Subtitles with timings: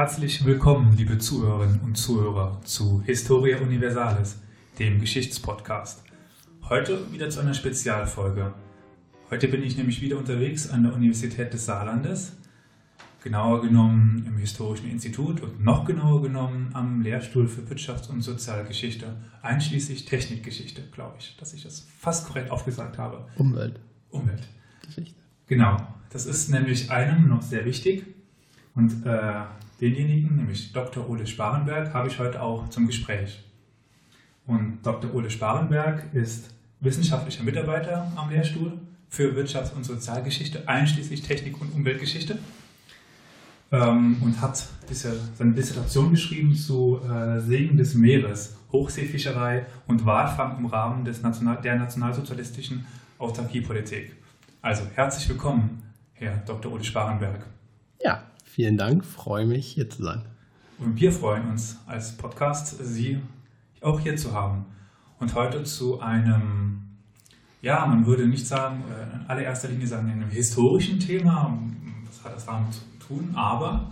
[0.00, 4.40] Herzlich willkommen, liebe Zuhörerinnen und Zuhörer, zu Historia Universalis,
[4.78, 6.02] dem Geschichtspodcast.
[6.70, 8.54] Heute wieder zu einer Spezialfolge.
[9.28, 12.32] Heute bin ich nämlich wieder unterwegs an der Universität des Saarlandes,
[13.22, 19.16] genauer genommen im Historischen Institut und noch genauer genommen am Lehrstuhl für Wirtschafts- und Sozialgeschichte,
[19.42, 23.26] einschließlich Technikgeschichte, glaube ich, dass ich das fast korrekt aufgesagt habe.
[23.36, 23.78] Umwelt.
[24.08, 24.48] Umwelt.
[24.86, 25.20] Geschichte.
[25.46, 25.76] Genau.
[26.08, 28.06] Das ist nämlich einem noch sehr wichtig.
[28.74, 29.42] Und äh,
[29.80, 31.08] denjenigen, nämlich Dr.
[31.08, 33.42] Ole Sparenberg, habe ich heute auch zum Gespräch.
[34.46, 35.14] Und Dr.
[35.14, 36.50] Ole Sparenberg ist
[36.80, 42.38] wissenschaftlicher Mitarbeiter am Lehrstuhl für Wirtschafts- und Sozialgeschichte, einschließlich Technik- und Umweltgeschichte.
[43.72, 50.58] Ähm, und hat diese, seine Dissertation geschrieben zu äh, Segen des Meeres, Hochseefischerei und Walfang
[50.58, 52.84] im Rahmen des National der nationalsozialistischen
[53.18, 54.16] Autarkiepolitik.
[54.60, 55.82] Also herzlich willkommen,
[56.14, 56.72] Herr Dr.
[56.72, 57.46] Ole Sparenberg.
[58.02, 60.22] Ja, vielen Dank, freue mich hier zu sein.
[60.78, 63.20] Und wir freuen uns als Podcast, Sie
[63.80, 64.66] auch hier zu haben.
[65.18, 66.82] Und heute zu einem,
[67.62, 71.58] ja, man würde nicht sagen, äh, in allererster Linie sagen, einem historischen Thema.
[72.06, 73.30] Was hat das damit zu tun?
[73.34, 73.90] Aber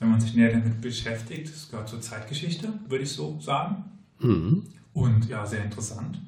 [0.00, 3.84] wenn man sich näher damit beschäftigt, es gehört zur Zeitgeschichte, würde ich so sagen.
[4.20, 4.64] Mhm.
[4.92, 6.20] Und ja, sehr interessant.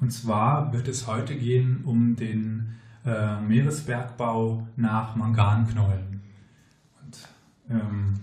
[0.00, 6.11] Und zwar wird es heute gehen um den äh, Meeresbergbau nach Manganknollen.
[7.72, 8.20] Ähm,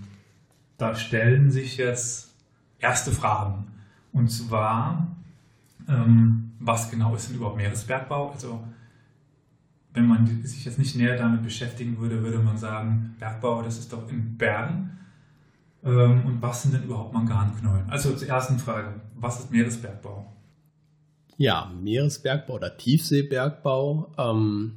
[0.77, 2.33] da stellen sich jetzt
[2.79, 3.67] erste Fragen.
[4.13, 5.07] Und zwar,
[5.87, 8.31] ähm, was genau ist denn überhaupt Meeresbergbau?
[8.31, 8.63] Also,
[9.93, 13.91] wenn man sich jetzt nicht näher damit beschäftigen würde, würde man sagen, Bergbau, das ist
[13.91, 14.97] doch in Bergen.
[15.83, 17.89] Ähm, und was sind denn überhaupt Manganknollen?
[17.89, 20.33] Also zur ersten Frage, was ist Meeresbergbau?
[21.37, 24.73] Ja, Meeresbergbau oder Tiefseebergbau ähm,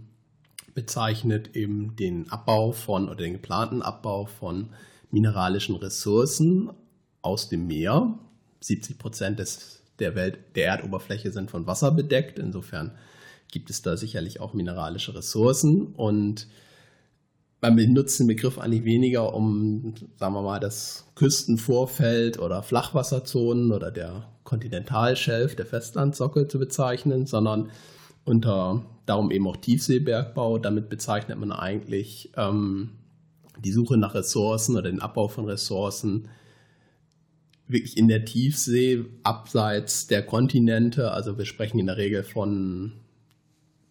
[0.75, 4.71] bezeichnet eben den Abbau von oder den geplanten Abbau von
[5.11, 6.71] mineralischen Ressourcen
[7.21, 8.19] aus dem Meer.
[8.61, 12.39] 70 Prozent des, der, Welt, der Erdoberfläche sind von Wasser bedeckt.
[12.39, 12.93] Insofern
[13.51, 16.47] gibt es da sicherlich auch mineralische Ressourcen und
[17.61, 23.93] man benutzt den Begriff eigentlich weniger, um, sagen wir mal, das Küstenvorfeld oder Flachwasserzonen oder
[23.93, 27.71] der Kontinentalschelf, der Festlandsockel zu bezeichnen, sondern
[28.25, 30.59] unter, darum eben auch Tiefseebergbau.
[30.59, 32.91] Damit bezeichnet man eigentlich ähm,
[33.65, 36.29] die Suche nach Ressourcen oder den Abbau von Ressourcen
[37.69, 41.11] wirklich in der Tiefsee, abseits der Kontinente.
[41.13, 42.93] Also wir sprechen in der Regel von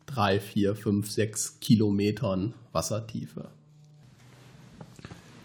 [0.06, 3.50] drei, vier, fünf, sechs Kilometern Wassertiefe.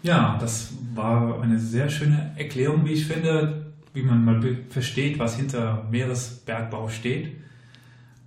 [0.03, 5.35] Ja, das war eine sehr schöne Erklärung, wie ich finde, wie man mal versteht, was
[5.35, 7.35] hinter Meeresbergbau steht.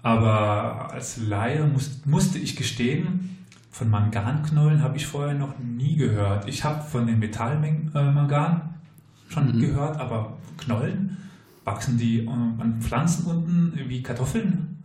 [0.03, 3.39] Aber als Laie muss, musste ich gestehen,
[3.71, 6.49] von Manganknollen habe ich vorher noch nie gehört.
[6.49, 8.75] Ich habe von den Metallmangan
[9.29, 9.61] schon mhm.
[9.61, 11.17] gehört, aber Knollen,
[11.65, 14.83] wachsen die an Pflanzen unten wie Kartoffeln?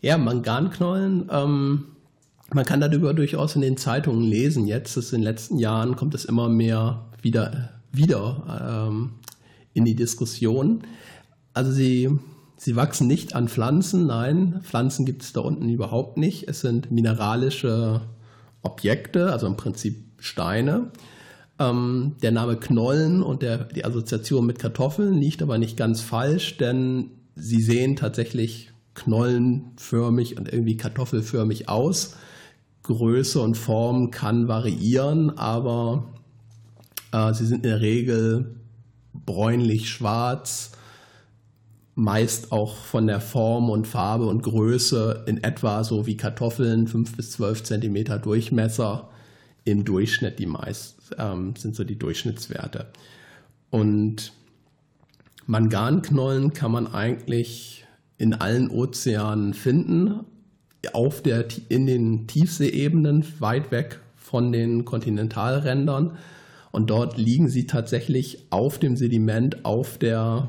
[0.00, 1.84] Ja, Manganknollen ähm,
[2.52, 4.66] man kann darüber durchaus in den Zeitungen lesen.
[4.66, 9.10] Jetzt, ist in den letzten Jahren, kommt es immer mehr wieder, wieder ähm,
[9.74, 10.82] in die Diskussion.
[11.52, 12.10] Also sie,
[12.58, 16.48] sie wachsen nicht an Pflanzen, nein, Pflanzen gibt es da unten überhaupt nicht.
[16.48, 18.02] Es sind mineralische
[18.62, 20.90] Objekte, also im Prinzip Steine.
[21.58, 26.58] Ähm, der Name Knollen und der, die Assoziation mit Kartoffeln liegt aber nicht ganz falsch,
[26.58, 32.16] denn sie sehen tatsächlich knollenförmig und irgendwie kartoffelförmig aus.
[32.82, 36.12] Größe und Form kann variieren, aber
[37.12, 38.56] äh, sie sind in der Regel
[39.14, 40.72] bräunlich-schwarz,
[41.98, 47.16] meist auch von der Form und Farbe und Größe in etwa so wie Kartoffeln, 5
[47.16, 49.08] bis 12 Zentimeter Durchmesser
[49.64, 52.86] im Durchschnitt, die meist ähm, sind so die Durchschnittswerte.
[53.70, 54.32] Und
[55.46, 57.84] Manganknollen kann man eigentlich
[58.16, 60.20] in allen Ozeanen finden,
[60.92, 66.16] auf der, in den Tiefseeebenen, weit weg von den Kontinentalrändern.
[66.70, 70.48] Und dort liegen sie tatsächlich auf dem Sediment, auf der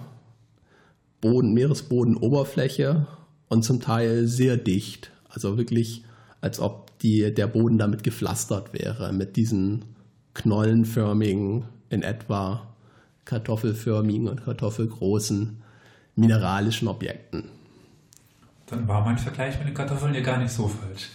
[1.22, 3.08] Boden, Meeresbodenoberfläche
[3.48, 5.12] und zum Teil sehr dicht.
[5.30, 6.04] Also wirklich,
[6.42, 9.86] als ob die, der Boden damit gepflastert wäre, mit diesen
[10.34, 12.68] knollenförmigen, in etwa
[13.26, 15.62] kartoffelförmigen und kartoffelgroßen
[16.16, 17.46] mineralischen Objekten
[18.70, 21.10] dann war mein Vergleich mit den Kartoffeln ja gar nicht so falsch.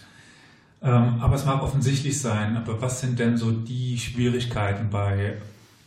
[0.81, 5.37] Ähm, aber es mag offensichtlich sein, aber was sind denn so die Schwierigkeiten bei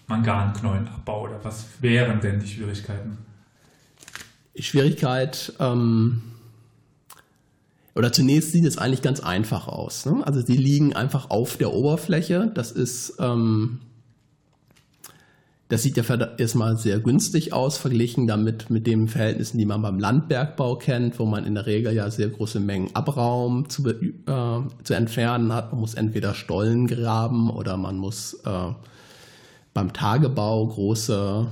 [0.06, 3.18] Manganknollenabbau oder was wären denn die Schwierigkeiten?
[4.62, 6.22] Schwierigkeit, ähm,
[7.98, 10.06] Oder zunächst sieht es eigentlich ganz einfach aus.
[10.06, 10.24] Ne?
[10.24, 12.48] Also sie liegen einfach auf der Oberfläche.
[12.54, 13.80] Das ist, ähm,
[15.68, 16.04] das sieht ja
[16.38, 21.26] erstmal sehr günstig aus, verglichen damit mit den Verhältnissen, die man beim Landbergbau kennt, wo
[21.26, 23.94] man in der Regel ja sehr große Mengen Abraum zu, äh,
[24.84, 25.72] zu entfernen hat.
[25.72, 28.72] Man muss entweder Stollen graben oder man muss äh,
[29.74, 31.48] beim Tagebau große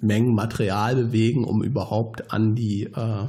[0.00, 3.26] Mengen Material bewegen, um überhaupt an die äh,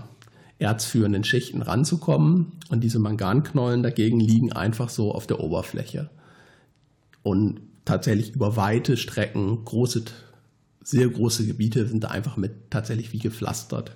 [0.60, 2.54] erzführenden Schichten ranzukommen.
[2.70, 6.10] Und diese Manganknollen dagegen liegen einfach so auf der Oberfläche.
[7.24, 10.04] Und tatsächlich über weite Strecken, große,
[10.84, 13.96] sehr große Gebiete sind da einfach mit tatsächlich wie gepflastert.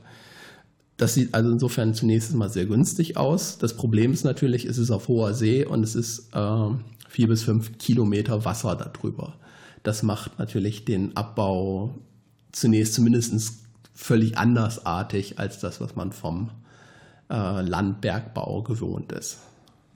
[0.98, 3.58] Das sieht also insofern zunächst mal sehr günstig aus.
[3.58, 6.70] Das Problem ist natürlich, es ist auf hoher See und es ist äh,
[7.10, 9.36] vier bis fünf Kilometer Wasser darüber.
[9.84, 11.96] Das macht natürlich den Abbau
[12.52, 13.62] zunächst zumindest
[13.94, 16.50] völlig andersartig als das, was man vom
[17.30, 19.40] äh, Landbergbau gewohnt ist.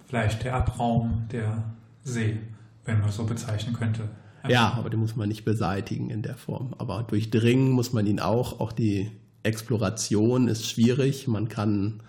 [0.08, 1.64] Vielleicht der Abraum der
[2.04, 2.38] See,
[2.86, 4.08] wenn man es so bezeichnen könnte.
[4.48, 6.76] Ja, aber den muss man nicht beseitigen in der Form.
[6.78, 8.60] Aber durchdringen muss man ihn auch.
[8.60, 9.12] Auch die
[9.42, 11.28] Exploration ist schwierig.
[11.28, 12.04] Man kann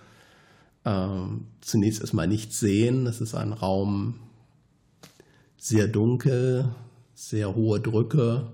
[0.84, 1.08] äh,
[1.62, 3.06] zunächst erstmal nichts sehen.
[3.06, 4.20] Es ist ein Raum
[5.56, 6.68] sehr dunkel,
[7.14, 8.52] sehr hohe Drücke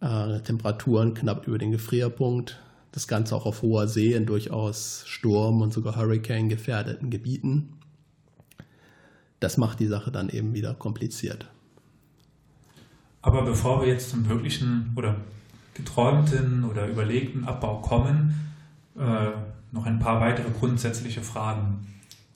[0.00, 2.60] äh, Temperaturen knapp über den Gefrierpunkt.
[2.92, 7.74] Das Ganze auch auf hoher See in durchaus Sturm- und sogar Hurricane-gefährdeten Gebieten.
[9.38, 11.48] Das macht die Sache dann eben wieder kompliziert.
[13.22, 15.16] Aber bevor wir jetzt zum wirklichen oder
[15.74, 18.34] geträumten oder überlegten Abbau kommen,
[18.98, 19.30] äh,
[19.72, 21.86] noch ein paar weitere grundsätzliche Fragen.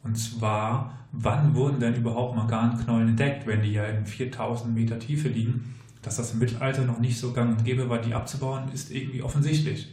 [0.03, 5.29] Und zwar, wann wurden denn überhaupt Manganknollen entdeckt, wenn die ja in 4000 Meter Tiefe
[5.29, 5.75] liegen?
[6.05, 9.23] Dass das im Mittelalter noch nicht so gang und gäbe war, die abzubauen, ist irgendwie
[9.23, 9.89] offensichtlich.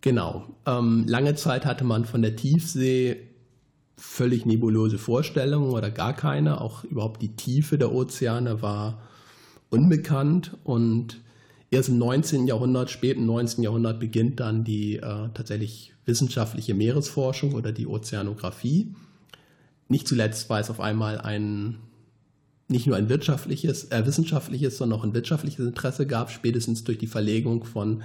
[0.00, 0.44] Genau.
[0.66, 3.16] Ähm, lange Zeit hatte man von der Tiefsee
[3.96, 6.60] völlig nebulöse Vorstellungen oder gar keine.
[6.60, 9.00] Auch überhaupt die Tiefe der Ozeane war
[9.70, 11.20] unbekannt und
[11.70, 12.46] erst im 19.
[12.46, 13.64] Jahrhundert, späten 19.
[13.64, 18.94] Jahrhundert beginnt dann die äh, tatsächlich wissenschaftliche Meeresforschung oder die Ozeanographie.
[19.88, 21.78] Nicht zuletzt, weil es auf einmal einen
[22.68, 27.06] nicht nur ein wirtschaftliches, äh, wissenschaftliches, sondern auch ein wirtschaftliches Interesse gab, spätestens durch die
[27.06, 28.02] Verlegung von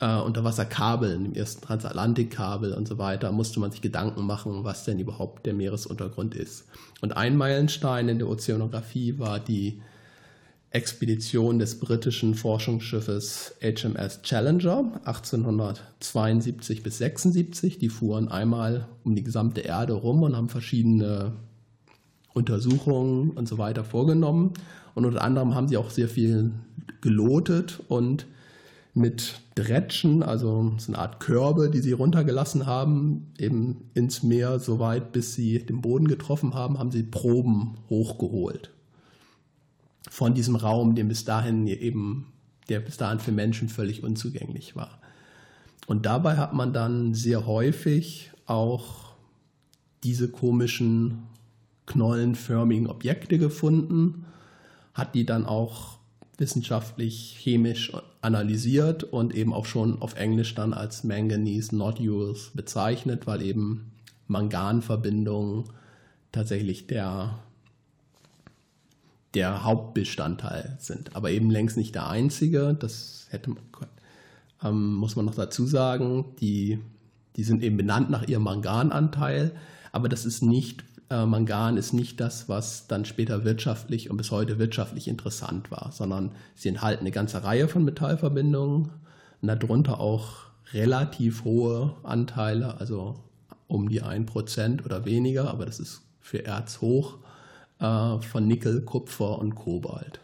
[0.00, 4.98] äh, Unterwasserkabeln, dem ersten Transatlantikkabel und so weiter, musste man sich Gedanken machen, was denn
[4.98, 6.64] überhaupt der Meeresuntergrund ist.
[7.00, 9.80] Und ein Meilenstein in der Ozeanographie war die
[10.70, 17.78] Expedition des britischen Forschungsschiffes HMS Challenger 1872 bis 76.
[17.78, 21.34] Die fuhren einmal um die gesamte Erde rum und haben verschiedene
[22.34, 24.52] Untersuchungen und so weiter vorgenommen.
[24.94, 26.52] Und unter anderem haben sie auch sehr viel
[27.00, 28.26] gelotet und
[28.94, 34.78] mit Dretschen, also so eine Art Körbe, die sie runtergelassen haben, eben ins Meer so
[34.78, 38.70] weit, bis sie den Boden getroffen haben, haben sie Proben hochgeholt.
[40.10, 42.32] Von diesem Raum, den bis dahin eben,
[42.68, 45.00] der bis dahin für Menschen völlig unzugänglich war.
[45.86, 49.14] Und dabei hat man dann sehr häufig auch
[50.04, 51.22] diese komischen
[51.86, 54.26] knollenförmigen Objekte gefunden,
[54.94, 55.98] hat die dann auch
[56.38, 63.42] wissenschaftlich chemisch analysiert und eben auch schon auf Englisch dann als Manganese Nodules bezeichnet, weil
[63.42, 63.92] eben
[64.28, 65.64] Manganverbindungen
[66.30, 67.38] tatsächlich der,
[69.34, 72.76] der Hauptbestandteil sind, aber eben längst nicht der einzige.
[72.78, 73.54] Das hätte
[74.64, 76.24] ähm, muss man noch dazu sagen.
[76.40, 76.78] Die,
[77.36, 79.52] die sind eben benannt nach ihrem Mangananteil,
[79.90, 84.30] aber das ist nicht äh, Mangan ist nicht das, was dann später wirtschaftlich und bis
[84.30, 88.90] heute wirtschaftlich interessant war, sondern sie enthalten eine ganze Reihe von Metallverbindungen
[89.42, 93.16] und darunter auch relativ hohe Anteile, also
[93.68, 97.18] um die 1% oder weniger, aber das ist für Erz hoch,
[97.78, 100.20] äh, von Nickel, Kupfer und Kobalt.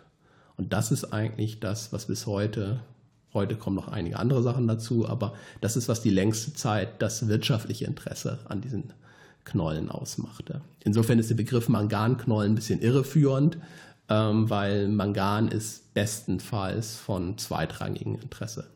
[0.56, 2.80] Und das ist eigentlich das, was bis heute,
[3.34, 7.28] heute kommen noch einige andere Sachen dazu, aber das ist, was die längste Zeit das
[7.28, 8.92] wirtschaftliche Interesse an diesen
[9.48, 10.60] Knollen ausmachte.
[10.84, 13.58] Insofern ist der Begriff Manganknollen ein bisschen irreführend,
[14.08, 18.68] ähm, weil Mangan ist bestenfalls von zweitrangigem Interesse.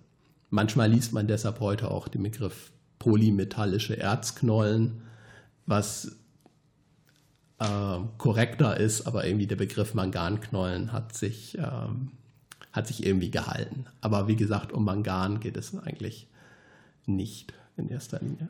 [0.51, 5.03] Manchmal liest man deshalb heute auch den Begriff polymetallische Erzknollen,
[5.67, 6.17] was
[7.59, 12.13] äh, korrekter ist, aber irgendwie der Begriff Manganknollen hat sich, ähm,
[12.73, 13.87] hat sich irgendwie gehalten.
[14.01, 16.29] Aber wie gesagt, um Mangan geht es eigentlich
[17.07, 18.49] nicht in erster Linie.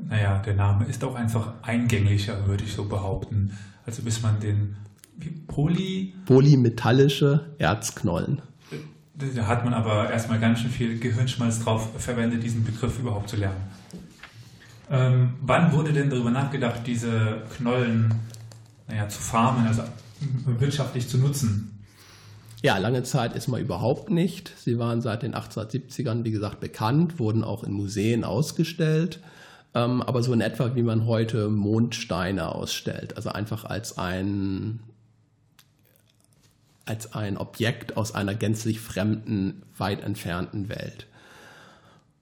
[0.00, 3.56] Naja, der Name ist auch einfach eingänglicher, würde ich so behaupten.
[3.84, 4.76] Also bis man den
[5.46, 6.14] Poly...
[6.26, 8.42] Polymetallische Erzknollen.
[9.14, 13.36] Da hat man aber erstmal ganz schön viel Gehirnschmalz drauf verwendet, diesen Begriff überhaupt zu
[13.36, 13.60] lernen.
[14.90, 18.14] Ähm, wann wurde denn darüber nachgedacht, diese Knollen
[18.86, 19.82] naja, zu farmen, also
[20.46, 21.84] wirtschaftlich zu nutzen?
[22.62, 24.52] Ja, lange Zeit ist man überhaupt nicht.
[24.56, 29.20] Sie waren seit den 1870ern, wie gesagt, bekannt, wurden auch in Museen ausgestellt,
[29.78, 34.80] ähm, aber so in etwa wie man heute Mondsteine ausstellt, also einfach als ein
[36.84, 41.06] als ein Objekt aus einer gänzlich fremden, weit entfernten Welt.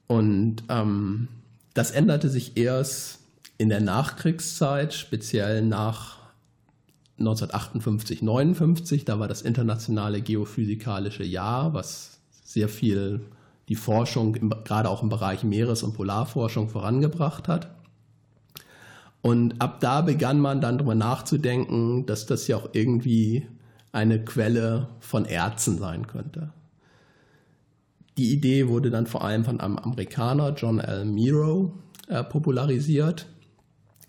[0.09, 1.29] Und ähm,
[1.73, 3.21] das änderte sich erst
[3.59, 6.19] in der Nachkriegszeit, speziell nach
[7.21, 9.05] 1958, 59.
[9.05, 13.21] Da war das internationale geophysikalische Jahr, was sehr viel
[13.69, 17.75] die Forschung, im, gerade auch im Bereich Meeres- und Polarforschung vorangebracht hat.
[19.23, 23.47] Und ab da begann man dann darüber nachzudenken, dass das ja auch irgendwie
[23.91, 26.53] eine Quelle von Erzen sein könnte.
[28.19, 31.05] Die Idee wurde dann vor allem von einem Amerikaner, John L.
[31.05, 31.75] Miro,
[32.09, 33.27] äh, popularisiert.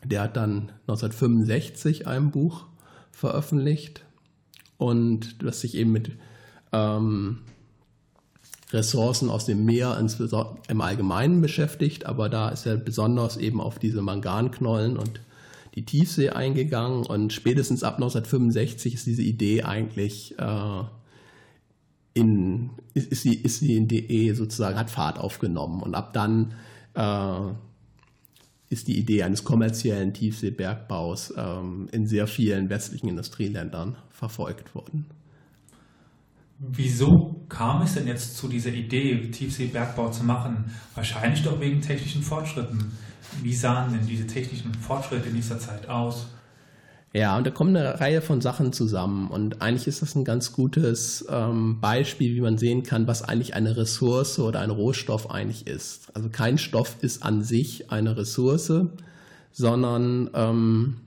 [0.04, 2.66] Der hat dann 1965 ein Buch
[3.12, 4.06] veröffentlicht
[4.78, 6.12] und das sich eben mit
[6.72, 7.40] ähm,
[8.72, 9.98] Ressourcen aus dem Meer
[10.68, 15.22] im Allgemeinen beschäftigt, aber da ist er besonders eben auf diese Manganknollen und
[15.76, 20.84] die Tiefsee eingegangen und spätestens ab 1965 ist diese Idee eigentlich äh,
[22.18, 25.84] in, ist, ist, die, ist die Idee sozusagen, hat Fahrt aufgenommen.
[25.84, 26.56] Und ab dann
[26.96, 27.54] äh,
[28.70, 35.06] ist die Idee eines kommerziellen Tiefseebergbaus ähm, in sehr vielen westlichen Industrieländern verfolgt worden.
[36.60, 40.72] Wieso kam es denn jetzt zu dieser Idee, Tiefseebergbau zu machen?
[40.96, 42.92] Wahrscheinlich doch wegen technischen Fortschritten.
[43.44, 46.28] Wie sahen denn diese technischen Fortschritte in dieser Zeit aus?
[47.14, 49.30] Ja, und da kommen eine Reihe von Sachen zusammen.
[49.30, 53.54] Und eigentlich ist das ein ganz gutes ähm, Beispiel, wie man sehen kann, was eigentlich
[53.54, 56.16] eine Ressource oder ein Rohstoff eigentlich ist.
[56.16, 58.72] Also kein Stoff ist an sich eine Ressource,
[59.52, 61.02] sondern ähm,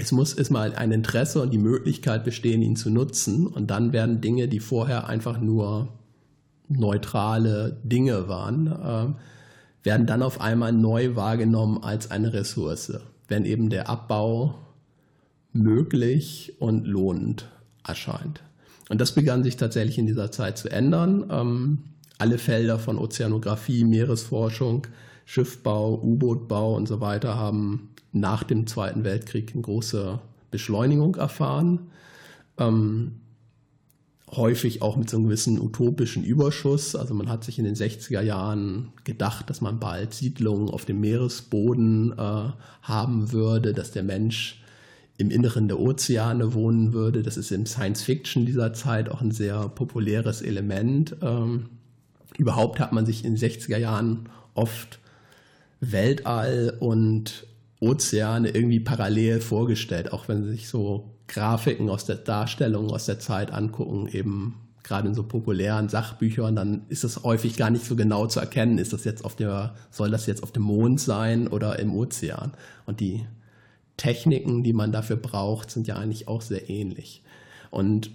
[0.00, 3.46] es muss erstmal ein Interesse und die Möglichkeit bestehen, ihn zu nutzen.
[3.46, 5.88] Und dann werden Dinge, die vorher einfach nur
[6.68, 12.94] neutrale Dinge waren, äh, werden dann auf einmal neu wahrgenommen als eine Ressource.
[13.28, 14.54] Wenn eben der Abbau
[15.52, 17.48] möglich und lohnend
[17.86, 18.42] erscheint.
[18.88, 21.26] Und das begann sich tatsächlich in dieser Zeit zu ändern.
[21.30, 21.78] Ähm,
[22.18, 24.86] alle Felder von Ozeanographie, Meeresforschung,
[25.26, 31.90] Schiffbau, U-Bootbau und so weiter haben nach dem Zweiten Weltkrieg eine große Beschleunigung erfahren.
[32.58, 33.20] Ähm,
[34.32, 36.94] häufig auch mit so einem gewissen utopischen Überschuss.
[36.94, 41.00] Also man hat sich in den 60er Jahren gedacht, dass man bald Siedlungen auf dem
[41.00, 42.52] Meeresboden äh,
[42.82, 44.62] haben würde, dass der Mensch
[45.18, 47.22] im Inneren der Ozeane wohnen würde.
[47.22, 51.16] Das ist im Science Fiction dieser Zeit auch ein sehr populäres Element.
[51.22, 51.66] Ähm,
[52.38, 54.98] überhaupt hat man sich in den 60er Jahren oft
[55.80, 57.46] Weltall und
[57.80, 63.18] Ozeane irgendwie parallel vorgestellt, auch wenn Sie sich so Grafiken aus der Darstellung aus der
[63.18, 67.96] Zeit angucken, eben gerade in so populären Sachbüchern, dann ist es häufig gar nicht so
[67.96, 71.48] genau zu erkennen, ist das jetzt auf der, soll das jetzt auf dem Mond sein
[71.48, 72.52] oder im Ozean?
[72.86, 73.24] Und die
[73.96, 77.22] Techniken, die man dafür braucht, sind ja eigentlich auch sehr ähnlich.
[77.70, 78.10] Und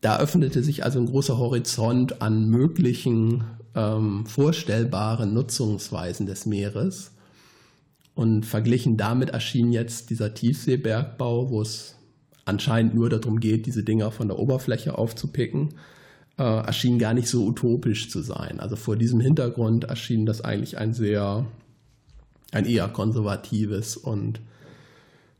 [0.00, 7.12] da öffnete sich also ein großer Horizont an möglichen ähm, vorstellbaren Nutzungsweisen des Meeres.
[8.20, 11.96] Und verglichen damit erschien jetzt dieser Tiefseebergbau, wo es
[12.44, 15.70] anscheinend nur darum geht, diese Dinger von der Oberfläche aufzupicken,
[16.36, 18.60] äh, erschien gar nicht so utopisch zu sein.
[18.60, 21.46] Also vor diesem Hintergrund erschien das eigentlich ein sehr,
[22.52, 24.42] ein eher konservatives und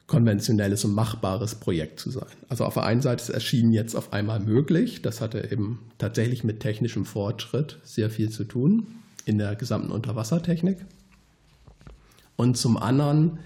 [0.07, 2.33] konventionelles und machbares Projekt zu sein.
[2.49, 5.03] Also auf der einen Seite ist es erschienen jetzt auf einmal möglich.
[5.03, 8.87] Das hatte eben tatsächlich mit technischem Fortschritt sehr viel zu tun
[9.27, 10.79] in der gesamten Unterwassertechnik.
[12.41, 13.39] Und zum anderen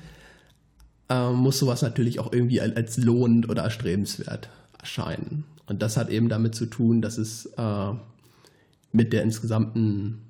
[1.08, 4.48] äh, muss sowas natürlich auch irgendwie als lohnend oder erstrebenswert
[4.78, 5.42] erscheinen.
[5.66, 7.92] Und das hat eben damit zu tun, dass es äh,
[8.92, 10.20] mit der insgesamten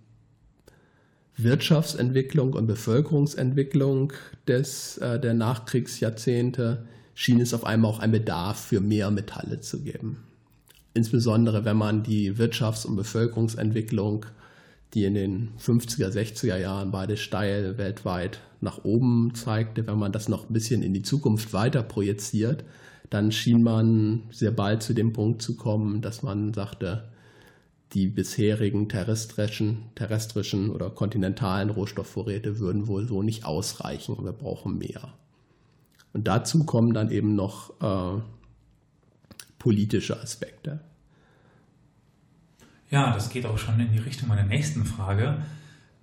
[1.37, 4.14] Wirtschaftsentwicklung und Bevölkerungsentwicklung
[4.49, 9.83] des, äh, der Nachkriegsjahrzehnte schien es auf einmal auch einen Bedarf für mehr Metalle zu
[9.83, 10.25] geben.
[10.94, 14.25] Insbesondere wenn man die Wirtschafts- und Bevölkerungsentwicklung,
[14.94, 20.28] die in den 50er, 60er Jahren beide steil weltweit nach oben zeigte, wenn man das
[20.28, 22.64] noch ein bisschen in die Zukunft weiter projiziert,
[23.10, 27.04] dann schien man sehr bald zu dem Punkt zu kommen, dass man sagte,
[27.92, 35.14] die bisherigen terrestrischen, terrestrischen oder kontinentalen Rohstoffvorräte würden wohl so nicht ausreichen wir brauchen mehr.
[36.12, 38.20] Und dazu kommen dann eben noch äh,
[39.58, 40.80] politische Aspekte.
[42.94, 45.38] Ja, das geht auch schon in die Richtung meiner nächsten Frage.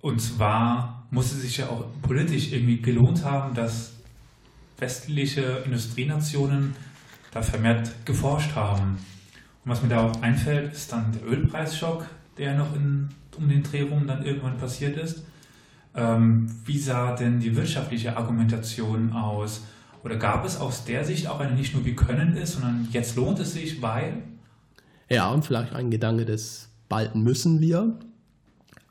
[0.02, 3.94] Und zwar, muss es sich ja auch politisch irgendwie gelohnt haben, dass
[4.76, 6.74] westliche Industrienationen
[7.30, 8.98] da vermehrt geforscht haben.
[9.64, 12.04] Und was mir da auch einfällt, ist dann der Ölpreisschock,
[12.36, 13.08] der noch in,
[13.38, 15.24] um den Dreh rum dann irgendwann passiert ist.
[15.94, 19.64] Ähm, wie sah denn die wirtschaftliche Argumentation aus?
[20.04, 23.16] Oder gab es aus der Sicht auch eine nicht nur wir können es, sondern jetzt
[23.16, 24.24] lohnt es sich, weil?
[25.08, 27.98] Ja, und vielleicht ein Gedanke des bald müssen wir.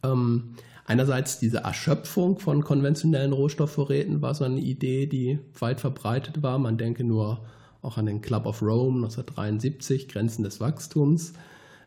[0.01, 0.55] Ähm,
[0.87, 6.57] einerseits diese Erschöpfung von konventionellen Rohstoffvorräten war so eine Idee, die weit verbreitet war.
[6.57, 7.45] Man denke nur
[7.83, 11.33] auch an den Club of Rome 1973, Grenzen des Wachstums.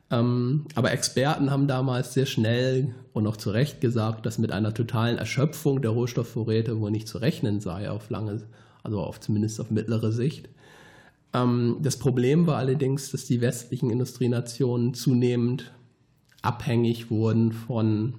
[0.08, 4.72] Ähm, aber Experten haben damals sehr schnell und auch zu Recht gesagt, dass mit einer
[4.72, 8.40] totalen Erschöpfung der Rohstoffvorräte wohl nicht zu rechnen sei, auf lange,
[8.84, 10.48] also auf zumindest auf mittlere Sicht.
[11.32, 15.72] Ähm, das Problem war allerdings, dass die westlichen Industrienationen zunehmend
[16.44, 18.14] abhängig wurden von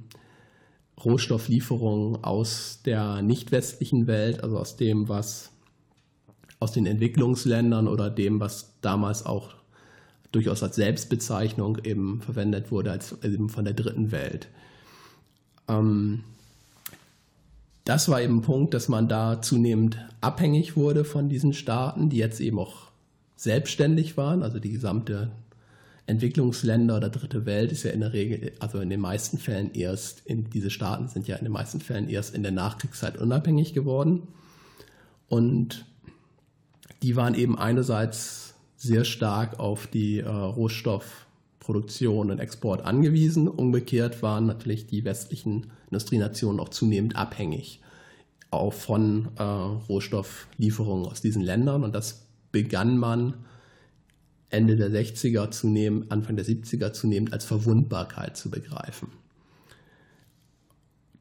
[1.03, 5.51] Rohstofflieferungen aus der nicht westlichen Welt, also aus dem, was
[6.59, 9.55] aus den Entwicklungsländern oder dem, was damals auch
[10.31, 14.47] durchaus als Selbstbezeichnung eben verwendet wurde, als eben von der dritten Welt.
[15.67, 16.23] Ähm,
[17.83, 22.17] das war eben ein Punkt, dass man da zunehmend abhängig wurde von diesen Staaten, die
[22.17, 22.89] jetzt eben auch
[23.35, 24.41] selbstständig waren.
[24.41, 25.31] Also die gesamte
[26.07, 30.21] Entwicklungsländer oder dritte Welt ist ja in der Regel, also in den meisten Fällen erst,
[30.25, 34.27] in, diese Staaten sind ja in den meisten Fällen erst in der Nachkriegszeit unabhängig geworden.
[35.27, 35.85] Und
[37.01, 43.47] die waren eben einerseits sehr stark auf die äh, Rohstoffproduktion und Export angewiesen.
[43.47, 47.81] Umgekehrt waren natürlich die westlichen Industrienationen auch zunehmend abhängig
[48.55, 51.83] auch von äh, Rohstofflieferungen aus diesen Ländern.
[51.83, 53.35] Und das begann man
[54.49, 59.09] Ende der 60er zunehmend, Anfang der 70er zunehmend als Verwundbarkeit zu begreifen.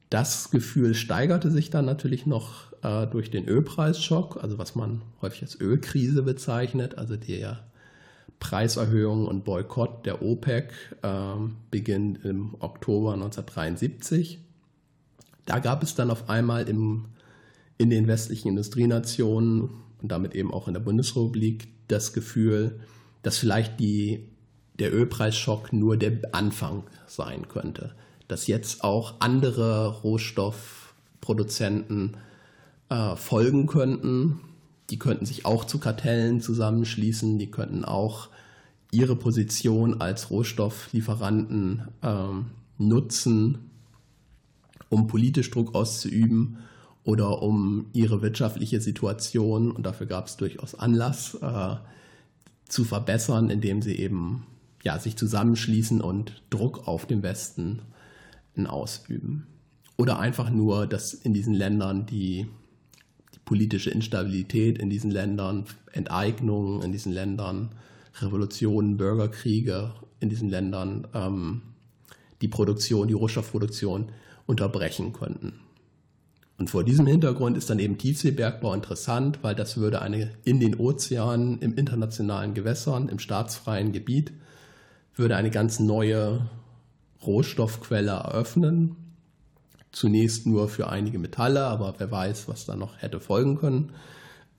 [0.09, 5.41] Das Gefühl steigerte sich dann natürlich noch äh, durch den Ölpreisschock, also was man häufig
[5.41, 7.63] als Ölkrise bezeichnet, also der
[8.39, 11.09] Preiserhöhung und Boykott der OPEC äh,
[11.71, 14.39] beginnt im Oktober 1973.
[15.45, 17.05] Da gab es dann auf einmal im,
[17.77, 19.69] in den westlichen Industrienationen
[20.01, 22.79] und damit eben auch in der Bundesrepublik das Gefühl,
[23.25, 24.27] dass vielleicht die,
[24.77, 27.95] der Ölpreisschock nur der Anfang sein könnte.
[28.27, 32.17] Dass jetzt auch andere Rohstoffproduzenten
[32.89, 34.41] äh, folgen könnten.
[34.91, 38.29] Die könnten sich auch zu Kartellen zusammenschließen, die könnten auch
[38.91, 43.71] ihre Position als Rohstofflieferanten ähm, nutzen,
[44.89, 46.59] um politisch Druck auszuüben
[47.03, 51.77] oder um ihre wirtschaftliche Situation, und dafür gab es durchaus Anlass, äh,
[52.67, 54.45] zu verbessern, indem sie eben
[54.83, 57.81] ja, sich zusammenschließen und Druck auf den Westen
[58.65, 59.47] ausüben.
[59.97, 62.47] Oder einfach nur, dass in diesen Ländern die
[63.45, 67.69] politische Instabilität in diesen Ländern, Enteignungen in diesen Ländern,
[68.19, 71.61] Revolutionen, Bürgerkriege in diesen Ländern ähm,
[72.41, 74.11] die Produktion, die Rohstoffproduktion
[74.45, 75.53] unterbrechen könnten.
[76.57, 80.75] Und vor diesem Hintergrund ist dann eben Tiefseebergbau interessant, weil das würde eine in den
[80.75, 84.31] Ozeanen, im internationalen Gewässern, im staatsfreien Gebiet,
[85.15, 86.49] würde eine ganz neue
[87.25, 88.95] Rohstoffquelle eröffnen,
[89.95, 93.93] Zunächst nur für einige Metalle, aber wer weiß, was da noch hätte folgen können.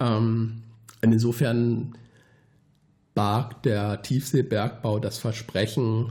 [0.00, 0.62] Ähm,
[1.02, 1.94] insofern
[3.14, 6.10] barg der Tiefseebergbau das Versprechen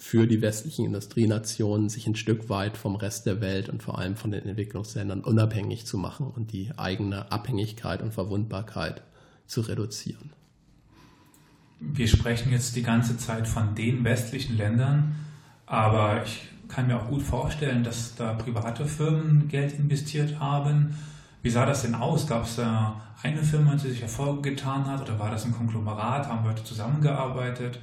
[0.00, 4.16] für die westlichen Industrienationen, sich ein Stück weit vom Rest der Welt und vor allem
[4.16, 9.02] von den Entwicklungsländern unabhängig zu machen und die eigene Abhängigkeit und Verwundbarkeit
[9.46, 10.32] zu reduzieren.
[11.80, 15.16] Wir sprechen jetzt die ganze Zeit von den westlichen Ländern,
[15.66, 20.94] aber ich kann mir auch gut vorstellen, dass da private Firmen Geld investiert haben.
[21.42, 22.26] Wie sah das denn aus?
[22.26, 26.26] Gab es da eine Firma, die sich Erfolge getan hat oder war das ein Konglomerat?
[26.26, 27.80] Haben Leute zusammengearbeitet?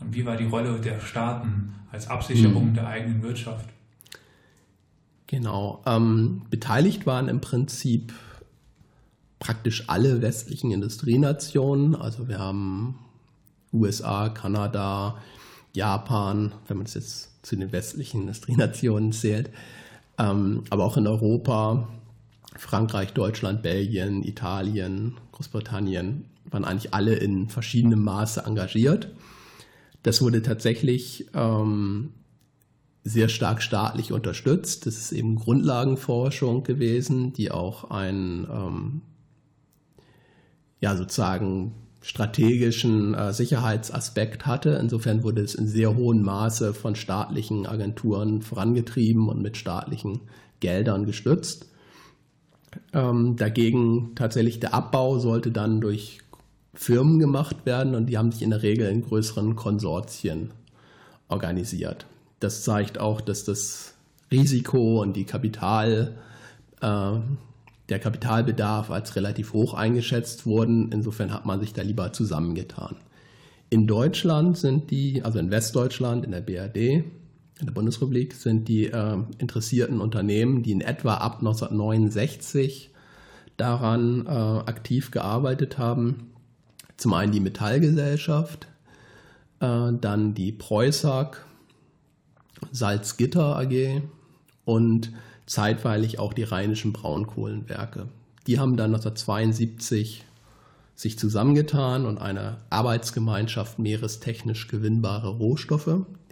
[0.00, 2.74] Und wie war die Rolle der Staaten als Absicherung mhm.
[2.74, 3.68] der eigenen Wirtschaft?
[5.26, 5.82] Genau.
[5.86, 8.12] Ähm, beteiligt waren im Prinzip
[9.38, 11.94] praktisch alle westlichen Industrienationen.
[11.94, 12.98] Also wir haben
[13.72, 15.18] USA, Kanada,
[15.72, 19.50] Japan, wenn man es jetzt zu den westlichen Industrienationen zählt,
[20.18, 21.88] ähm, aber auch in Europa,
[22.56, 29.10] Frankreich, Deutschland, Belgien, Italien, Großbritannien waren eigentlich alle in verschiedenem Maße engagiert.
[30.06, 32.10] Das wurde tatsächlich ähm,
[33.02, 34.86] sehr stark staatlich unterstützt.
[34.86, 39.02] Das ist eben Grundlagenforschung gewesen, die auch ein ähm,
[40.80, 44.78] ja sozusagen strategischen äh, Sicherheitsaspekt hatte.
[44.80, 50.20] Insofern wurde es in sehr hohem Maße von staatlichen Agenturen vorangetrieben und mit staatlichen
[50.60, 51.66] Geldern gestützt.
[52.92, 56.20] Ähm, dagegen tatsächlich der Abbau sollte dann durch
[56.76, 60.52] Firmen gemacht werden und die haben sich in der Regel in größeren Konsortien
[61.28, 62.06] organisiert.
[62.38, 63.94] Das zeigt auch, dass das
[64.30, 66.16] Risiko und die Kapital,
[66.80, 67.12] äh,
[67.88, 70.92] der Kapitalbedarf als relativ hoch eingeschätzt wurden.
[70.92, 72.96] Insofern hat man sich da lieber zusammengetan.
[73.70, 78.86] In Deutschland sind die, also in Westdeutschland, in der BRD, in der Bundesrepublik, sind die
[78.86, 82.90] äh, interessierten Unternehmen, die in etwa ab 1969
[83.56, 86.32] daran äh, aktiv gearbeitet haben,
[86.96, 88.66] zum einen die Metallgesellschaft,
[89.60, 91.38] äh, dann die Preußag,
[92.72, 94.02] Salzgitter AG
[94.64, 95.12] und
[95.46, 98.08] zeitweilig auch die rheinischen Braunkohlenwerke.
[98.46, 100.24] Die haben dann 1972
[100.94, 105.84] sich zusammengetan und eine Arbeitsgemeinschaft meerestechnisch gewinnbare Rohstoffe,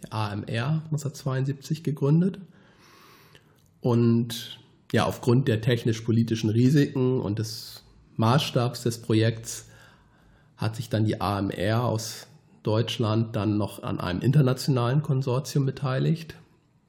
[0.02, 2.38] der AMR, 1972 gegründet.
[3.80, 4.58] Und
[4.92, 7.82] ja, aufgrund der technisch-politischen Risiken und des
[8.16, 9.66] Maßstabs des Projekts
[10.56, 12.26] hat sich dann die AMR aus
[12.62, 16.36] Deutschland dann noch an einem internationalen Konsortium beteiligt.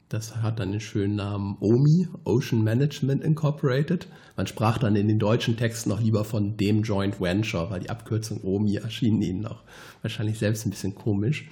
[0.08, 4.06] Das hat dann den schönen Namen OMI, Ocean Management Incorporated.
[4.36, 7.90] Man sprach dann in den deutschen Texten noch lieber von dem Joint Venture, weil die
[7.90, 9.64] Abkürzung OMI erschien ihnen noch
[10.02, 11.48] wahrscheinlich selbst ein bisschen komisch.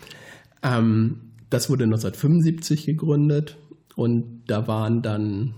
[0.63, 3.57] Ähm, das wurde 1975 gegründet
[3.97, 5.55] und da waren dann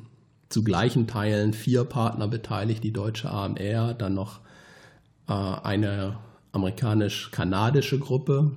[0.49, 4.41] zu gleichen Teilen vier Partner beteiligt, die deutsche AMR, dann noch
[5.29, 6.19] äh, eine
[6.57, 8.51] amerikanisch-kanadische Gruppe,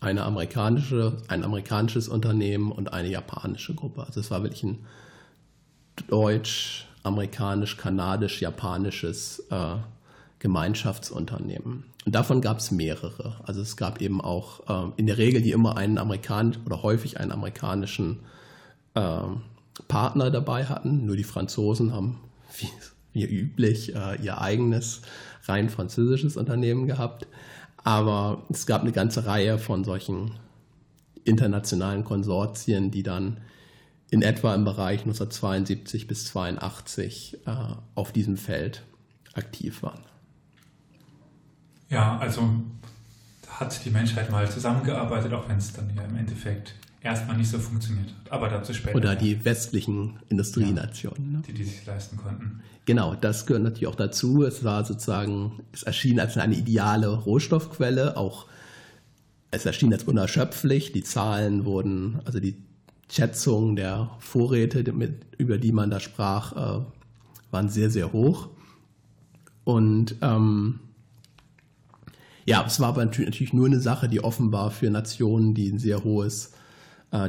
[0.00, 4.04] eine amerikanische, ein amerikanisches Unternehmen und eine japanische Gruppe.
[4.04, 4.84] Also es war wirklich ein
[6.08, 9.76] deutsch, amerikanisch, kanadisch, japanisches äh,
[10.38, 11.84] Gemeinschaftsunternehmen.
[12.04, 13.36] Und davon gab es mehrere.
[13.44, 17.18] Also es gab eben auch äh, in der Regel die immer einen amerikanischen oder häufig
[17.18, 18.20] einen amerikanischen
[18.94, 19.20] äh,
[19.88, 21.06] Partner dabei hatten.
[21.06, 22.20] Nur die Franzosen haben
[22.58, 22.68] wie,
[23.16, 25.00] wie üblich äh, ihr eigenes
[25.44, 27.26] rein französisches Unternehmen gehabt.
[27.82, 30.32] Aber es gab eine ganze Reihe von solchen
[31.24, 33.38] internationalen Konsortien, die dann
[34.10, 37.50] in etwa im Bereich 1972 bis 1982 äh,
[37.94, 38.82] auf diesem Feld
[39.34, 40.02] aktiv waren.
[41.88, 42.48] Ja, also
[43.48, 47.58] hat die Menschheit mal zusammengearbeitet, auch wenn es dann ja im Endeffekt erstmal nicht so
[47.58, 48.32] funktioniert hat.
[48.32, 48.96] Aber dazu später.
[48.96, 51.32] Oder die westlichen Industrienationen.
[51.32, 51.42] Ja, ne?
[51.46, 52.62] Die, die sich leisten konnten.
[52.84, 54.44] Genau, das gehört natürlich auch dazu.
[54.44, 58.46] Es war sozusagen, es erschien als eine ideale Rohstoffquelle, auch
[59.50, 60.92] es erschien als unerschöpflich.
[60.92, 62.56] Die Zahlen wurden, also die
[63.10, 64.84] Schätzungen der Vorräte,
[65.38, 66.84] über die man da sprach, äh,
[67.50, 68.48] waren sehr, sehr hoch.
[69.64, 70.80] Und ähm,
[72.44, 76.04] ja, es war aber natürlich nur eine Sache, die offenbar für Nationen, die ein sehr
[76.04, 76.52] hohes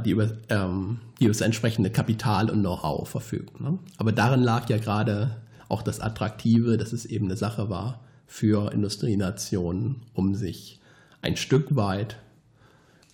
[0.02, 3.63] die über, ähm, die über das entsprechende Kapital und Know-how verfügen.
[3.63, 3.80] Ne?
[3.97, 5.38] Aber darin lag ja gerade
[5.69, 10.80] auch das Attraktive, dass es eben eine Sache war für Industrienationen, um sich
[11.21, 12.17] ein Stück weit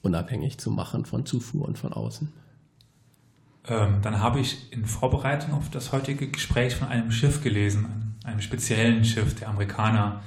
[0.02, 2.32] unabhängig zu machen von Zufuhren von außen.
[3.66, 8.42] Ähm, dann habe ich in Vorbereitung auf das heutige Gespräch von einem Schiff gelesen, einem
[8.42, 10.22] speziellen Schiff der Amerikaner.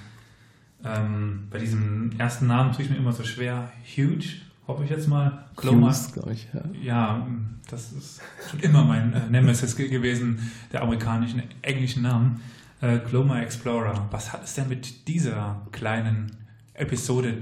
[0.83, 3.71] Ähm, bei diesem ersten Namen tue ich mir immer so schwer.
[3.85, 5.45] Huge, hoffe ich jetzt mal.
[5.57, 6.63] Cloma, Hughes, ich, ja.
[6.83, 7.27] ja.
[7.71, 12.41] das ist schon immer mein äh, Nemesis gewesen, der amerikanischen, englischen Namen.
[12.81, 14.09] Äh, Cloma Explorer.
[14.11, 16.33] Was hat es denn mit dieser kleinen
[16.75, 17.39] Episode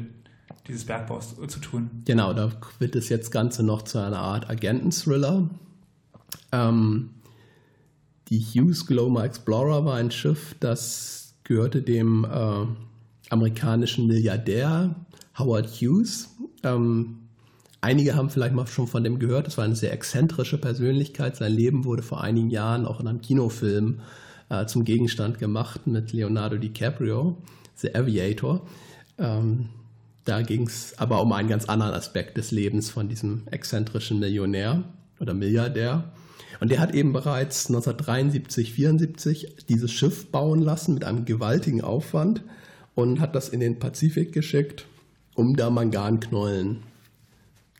[0.68, 1.90] dieses Bergbaus zu tun?
[2.04, 5.50] Genau, da wird das jetzt Ganze noch zu einer Art Agenten-Thriller.
[6.52, 7.10] Ähm,
[8.28, 12.66] die Hughes Gloma Explorer war ein Schiff, das gehörte dem äh,
[13.30, 14.94] amerikanischen Milliardär
[15.38, 16.30] Howard Hughes.
[16.64, 17.18] Ähm,
[17.80, 19.46] einige haben vielleicht mal schon von dem gehört.
[19.46, 21.36] Das war eine sehr exzentrische Persönlichkeit.
[21.36, 24.00] Sein Leben wurde vor einigen Jahren auch in einem Kinofilm
[24.48, 27.38] äh, zum Gegenstand gemacht mit Leonardo DiCaprio,
[27.76, 28.66] The Aviator.
[29.18, 29.68] Ähm,
[30.24, 34.84] da ging es aber um einen ganz anderen Aspekt des Lebens von diesem exzentrischen Millionär
[35.20, 36.12] oder Milliardär.
[36.60, 42.42] Und der hat eben bereits 1973, 74 dieses Schiff bauen lassen mit einem gewaltigen Aufwand
[42.94, 44.86] und hat das in den Pazifik geschickt
[45.34, 46.82] um da Manganknollen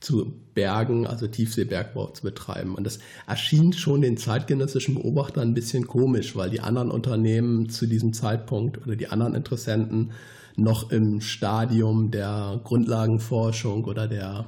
[0.01, 2.75] zu bergen, also Tiefseebergbau zu betreiben.
[2.75, 7.87] Und das erschien schon den zeitgenössischen Beobachtern ein bisschen komisch, weil die anderen Unternehmen zu
[7.87, 10.12] diesem Zeitpunkt oder die anderen Interessenten
[10.57, 14.47] noch im Stadium der Grundlagenforschung oder der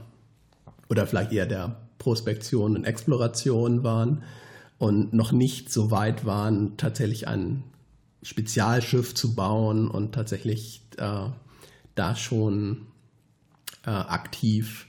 [0.88, 4.22] oder vielleicht eher der Prospektion und Exploration waren
[4.78, 7.64] und noch nicht so weit waren, tatsächlich ein
[8.22, 11.28] Spezialschiff zu bauen und tatsächlich äh,
[11.96, 12.86] da schon
[13.86, 14.86] äh, aktiv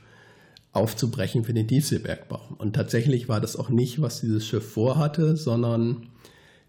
[0.73, 2.55] aufzubrechen für den Tiefseebergbau.
[2.57, 6.07] Und tatsächlich war das auch nicht, was dieses Schiff vorhatte, sondern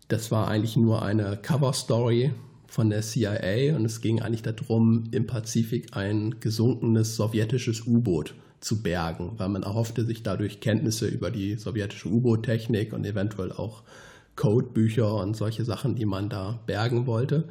[0.09, 2.33] das war eigentlich nur eine Cover-Story
[2.67, 8.83] von der CIA und es ging eigentlich darum, im Pazifik ein gesunkenes sowjetisches U-Boot zu
[8.83, 13.83] bergen, weil man erhoffte, sich dadurch Kenntnisse über die sowjetische U-Boot-Technik und eventuell auch
[14.37, 17.49] Codebücher und solche Sachen, die man da bergen wollte.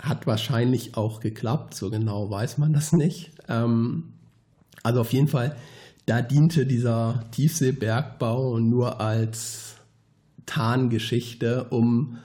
[0.00, 3.32] Hat wahrscheinlich auch geklappt, so genau weiß man das nicht.
[3.48, 4.14] Ähm,
[4.82, 5.56] also auf jeden Fall,
[6.06, 9.76] da diente dieser Tiefseebergbau nur als
[10.46, 12.18] Tarngeschichte, um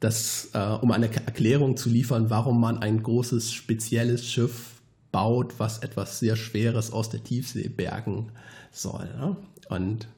[0.00, 4.74] das, äh, um eine Erklärung zu liefern, warum man ein großes spezielles Schiff
[5.10, 8.32] baut, was etwas sehr Schweres aus der Tiefsee bergen
[8.70, 9.06] soll.
[9.16, 9.36] Ne?
[9.68, 10.08] Und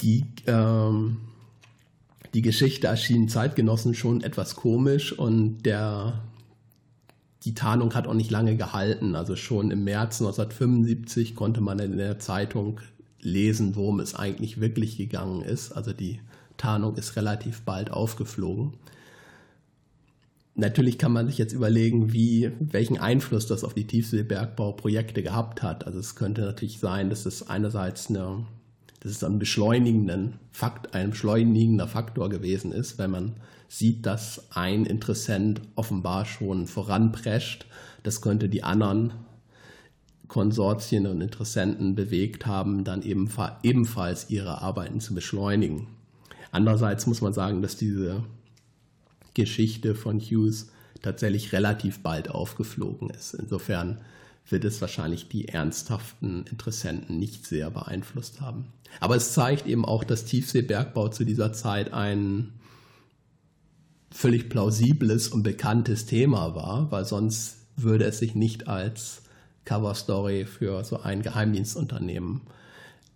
[0.00, 1.18] die, ähm,
[2.34, 6.22] die Geschichte erschien Zeitgenossen schon etwas komisch und der,
[7.44, 9.14] die Tarnung hat auch nicht lange gehalten.
[9.14, 12.80] Also schon im März 1975 konnte man in der Zeitung
[13.20, 15.72] lesen, worum es eigentlich wirklich gegangen ist.
[15.72, 16.20] Also die
[16.56, 18.74] Tarnung ist relativ bald aufgeflogen.
[20.54, 25.86] Natürlich kann man sich jetzt überlegen, wie, welchen Einfluss das auf die Tiefseebergbauprojekte gehabt hat.
[25.86, 28.44] Also es könnte natürlich sein, dass es einerseits eine,
[29.00, 33.36] dass es ein beschleunigenden Fakt, ein beschleunigender Faktor gewesen ist, wenn man
[33.68, 37.66] sieht, dass ein Interessent offenbar schon voranprescht.
[38.02, 39.12] Das könnte die anderen
[40.26, 45.86] Konsortien und Interessenten bewegt haben, dann ebenfalls ihre Arbeiten zu beschleunigen.
[46.50, 48.24] Andererseits muss man sagen, dass diese
[49.34, 50.70] Geschichte von Hughes
[51.02, 53.34] tatsächlich relativ bald aufgeflogen ist.
[53.34, 54.00] Insofern
[54.48, 58.66] wird es wahrscheinlich die ernsthaften Interessenten nicht sehr beeinflusst haben.
[59.00, 62.52] Aber es zeigt eben auch, dass Tiefseebergbau zu dieser Zeit ein
[64.10, 69.22] völlig plausibles und bekanntes Thema war, weil sonst würde es sich nicht als
[69.64, 72.40] Coverstory für so ein Geheimdienstunternehmen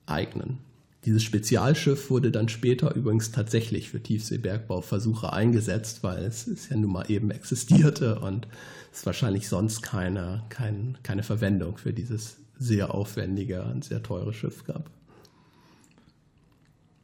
[0.06, 0.58] eignen.
[1.04, 6.92] Dieses Spezialschiff wurde dann später übrigens tatsächlich für Tiefseebergbauversuche eingesetzt, weil es, es ja nun
[6.92, 8.46] mal eben existierte und
[8.92, 14.64] es wahrscheinlich sonst keine, kein, keine Verwendung für dieses sehr aufwendige und sehr teure Schiff
[14.64, 14.90] gab.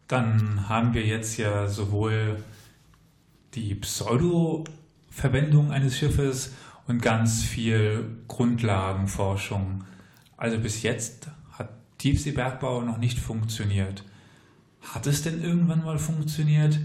[0.07, 2.37] Dann haben wir jetzt ja sowohl
[3.55, 6.53] die Pseudo-Verwendung eines Schiffes
[6.87, 9.85] und ganz viel Grundlagenforschung.
[10.37, 11.29] Also bis jetzt
[11.99, 14.05] Tiefseebergbau noch nicht funktioniert.
[14.81, 16.79] Hat es denn irgendwann mal funktioniert?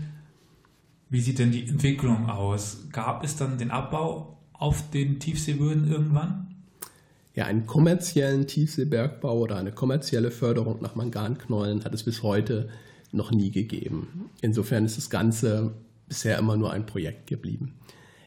[1.10, 2.88] Wie sieht denn die Entwicklung aus?
[2.92, 6.56] Gab es dann den Abbau auf den Tiefseeböden irgendwann?
[7.36, 12.70] Ja, einen kommerziellen Tiefseebergbau oder eine kommerzielle Förderung nach Manganknollen hat es bis heute
[13.12, 14.30] noch nie gegeben.
[14.42, 15.74] Insofern ist das Ganze
[16.08, 17.76] bisher immer nur ein Projekt geblieben.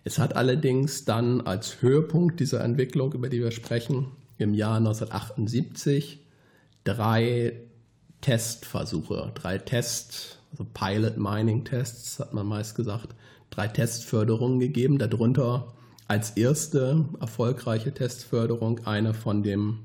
[0.05, 4.07] Es hat allerdings dann als Höhepunkt dieser Entwicklung, über die wir sprechen,
[4.39, 6.21] im Jahr 1978
[6.87, 7.53] drei
[8.21, 13.15] Testversuche, drei Test, also Pilot Mining Tests hat man meist gesagt,
[13.51, 15.75] drei Testförderungen gegeben, darunter
[16.09, 19.81] als erste erfolgreiche Testförderung eine von dem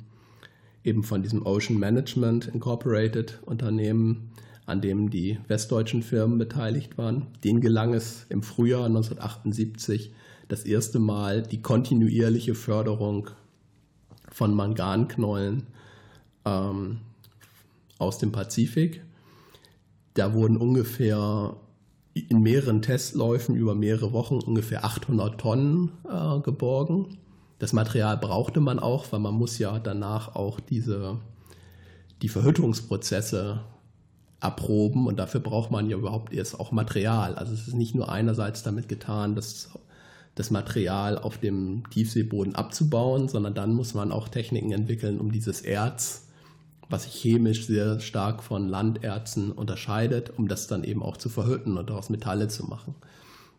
[0.83, 4.31] eben von diesem Ocean Management Incorporated Unternehmen,
[4.65, 7.27] an dem die westdeutschen Firmen beteiligt waren.
[7.43, 10.13] Den gelang es im Frühjahr 1978
[10.47, 13.29] das erste Mal die kontinuierliche Förderung
[14.31, 15.67] von Manganknollen
[16.45, 16.99] ähm,
[17.97, 19.03] aus dem Pazifik.
[20.15, 21.55] Da wurden ungefähr
[22.13, 27.17] in mehreren Testläufen über mehrere Wochen ungefähr 800 Tonnen äh, geborgen.
[27.59, 31.19] Das Material brauchte man auch, weil man muss ja danach auch diese,
[32.21, 33.61] die Verhüttungsprozesse
[34.41, 37.35] erproben und dafür braucht man ja überhaupt erst auch Material.
[37.35, 39.69] Also es ist nicht nur einerseits damit getan, das,
[40.33, 45.61] das Material auf dem Tiefseeboden abzubauen, sondern dann muss man auch Techniken entwickeln, um dieses
[45.61, 46.27] Erz
[46.91, 51.77] was sich chemisch sehr stark von Landerzen unterscheidet, um das dann eben auch zu verhütten
[51.77, 52.95] und daraus Metalle zu machen.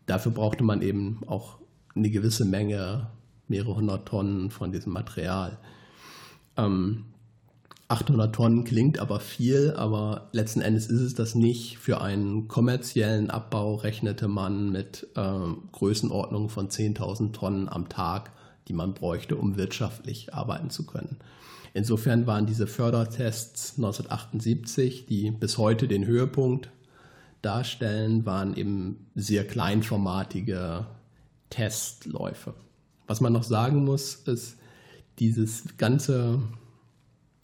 [0.06, 1.58] Dafür brauchte man eben auch
[1.94, 3.08] eine gewisse Menge,
[3.48, 5.58] mehrere hundert Tonnen von diesem Material.
[6.56, 7.06] Ähm,
[7.88, 11.76] 800 Tonnen klingt aber viel, aber letzten Endes ist es das nicht.
[11.76, 15.30] Für einen kommerziellen Abbau rechnete man mit äh,
[15.72, 18.32] Größenordnungen von 10.000 Tonnen am Tag,
[18.68, 21.18] die man bräuchte, um wirtschaftlich arbeiten zu können.
[21.74, 26.70] Insofern waren diese Fördertests 1978, die bis heute den Höhepunkt
[27.40, 30.86] darstellen, waren eben sehr kleinformatige
[31.50, 32.54] Testläufe.
[33.06, 34.56] Was man noch sagen muss, ist,
[35.18, 36.40] dieses ganze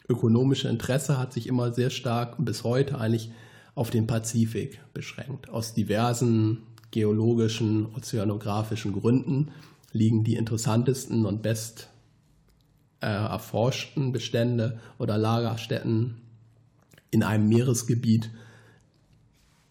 [0.09, 3.31] ökonomische Interesse hat sich immer sehr stark bis heute eigentlich
[3.75, 5.51] auf den Pazifik beschränkt.
[5.51, 9.51] Aus diversen geologischen, ozeanografischen Gründen
[9.93, 11.89] liegen die interessantesten und best
[13.01, 16.21] äh, erforschten Bestände oder Lagerstätten
[17.11, 18.31] in einem Meeresgebiet,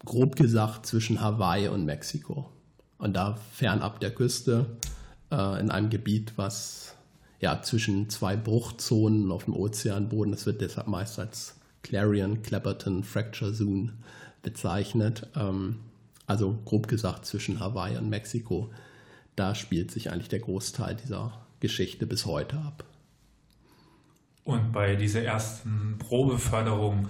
[0.04, 2.50] grob gesagt zwischen Hawaii und Mexiko.
[2.98, 4.66] Und da fernab der Küste,
[5.30, 6.96] äh, in einem Gebiet, was
[7.40, 13.52] ja zwischen zwei Bruchzonen auf dem Ozeanboden, das wird deshalb meist als Clarion Clapperton Fracture
[13.52, 13.92] Zone
[14.42, 15.26] bezeichnet.
[15.36, 15.76] Ähm,
[16.26, 18.70] also grob gesagt zwischen Hawaii und Mexiko.
[19.36, 22.84] Da spielt sich eigentlich der Großteil dieser Geschichte bis heute ab.
[24.48, 27.06] Und bei dieser ersten Probeförderung,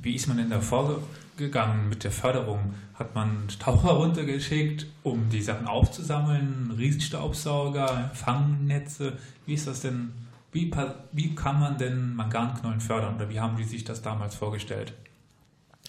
[0.00, 2.74] wie ist man denn da vorgegangen mit der Förderung?
[2.94, 9.12] Hat man Taucher runtergeschickt, um die Sachen aufzusammeln, Riesenstaubsauger, Fangnetze?
[9.46, 10.10] Wie ist das denn?
[10.50, 10.72] Wie,
[11.12, 14.92] wie kann man denn Manganknollen fördern oder wie haben die sich das damals vorgestellt?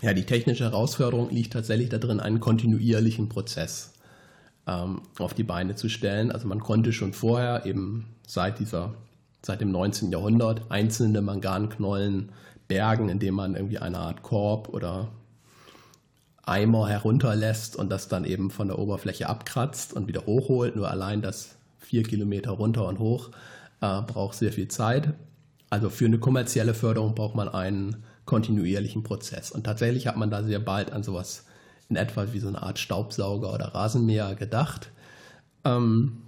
[0.04, 3.96] Ja, die technische Herausforderung liegt tatsächlich darin, einen kontinuierlichen Prozess
[4.68, 6.32] ähm, auf die Beine zu stellen.
[6.32, 8.94] Also man konnte schon vorher eben seit dieser
[9.46, 10.12] seit dem 19.
[10.12, 12.32] Jahrhundert einzelne Manganknollen
[12.68, 15.10] bergen, indem man irgendwie eine Art Korb oder
[16.46, 20.76] Eimer herunterlässt und das dann eben von der Oberfläche abkratzt und wieder hochholt.
[20.76, 23.30] Nur allein das vier Kilometer runter und hoch
[23.82, 25.14] äh, braucht sehr viel Zeit.
[25.70, 29.52] Also für eine kommerzielle Förderung braucht man einen kontinuierlichen Prozess.
[29.52, 31.46] Und tatsächlich hat man da sehr bald an sowas
[31.90, 34.92] in etwa wie so eine Art Staubsauger oder Rasenmäher gedacht.
[35.66, 36.23] Ähm,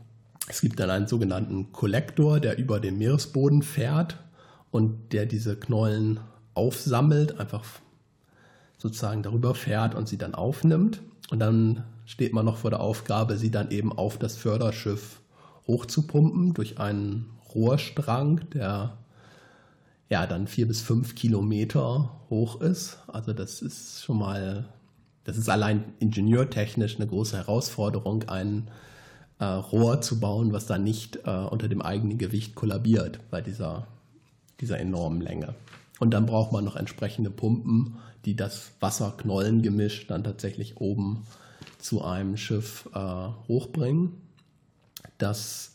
[0.47, 4.17] es gibt dann einen sogenannten Kollektor, der über den Meeresboden fährt
[4.71, 6.19] und der diese Knollen
[6.53, 7.65] aufsammelt, einfach
[8.77, 11.01] sozusagen darüber fährt und sie dann aufnimmt.
[11.31, 15.21] Und dann steht man noch vor der Aufgabe, sie dann eben auf das Förderschiff
[15.67, 18.97] hochzupumpen durch einen Rohrstrang, der
[20.09, 22.99] ja dann vier bis fünf Kilometer hoch ist.
[23.07, 24.65] Also das ist schon mal,
[25.23, 28.69] das ist allein ingenieurtechnisch eine große Herausforderung, einen
[29.39, 33.87] äh, Rohr zu bauen, was dann nicht äh, unter dem eigenen Gewicht kollabiert bei dieser,
[34.61, 35.55] dieser enormen Länge.
[35.99, 41.25] Und dann braucht man noch entsprechende Pumpen, die das Wasser-Knollen-Gemisch dann tatsächlich oben
[41.79, 44.13] zu einem Schiff äh, hochbringen.
[45.17, 45.73] Das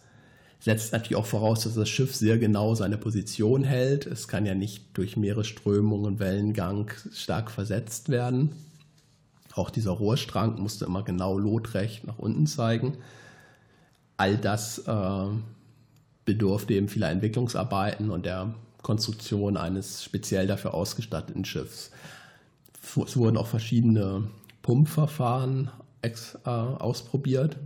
[0.58, 4.06] setzt natürlich auch voraus, dass das Schiff sehr genau seine Position hält.
[4.06, 8.50] Es kann ja nicht durch Meeresströmung und Wellengang stark versetzt werden.
[9.54, 12.98] Auch dieser Rohrstrang musste immer genau lotrecht nach unten zeigen
[14.20, 15.26] all das äh,
[16.26, 21.90] bedurfte eben vieler Entwicklungsarbeiten und der Konstruktion eines speziell dafür ausgestatteten Schiffs.
[22.82, 24.24] Es wurden auch verschiedene
[24.60, 25.70] Pumpverfahren
[26.02, 27.56] ex, äh, ausprobiert,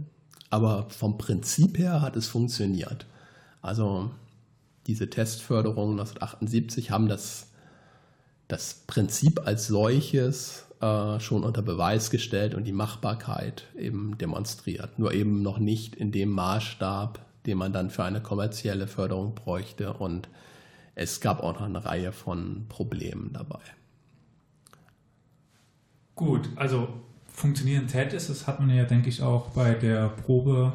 [0.49, 3.05] aber vom Prinzip her hat es funktioniert.
[3.61, 4.13] Also
[4.87, 7.49] diese Testförderungen 1978 haben das,
[8.47, 14.99] das Prinzip als solches äh, schon unter Beweis gestellt und die Machbarkeit eben demonstriert.
[14.99, 19.95] Nur eben noch nicht in dem Maßstab, den man dann für eine kommerzielle Förderung bräuchte.
[19.95, 20.29] Und
[20.95, 23.61] es gab auch noch eine Reihe von Problemen dabei.
[26.17, 26.89] Gut, also
[27.33, 30.75] funktionieren täte es, das hat man ja, denke ich, auch bei der Probegrabung,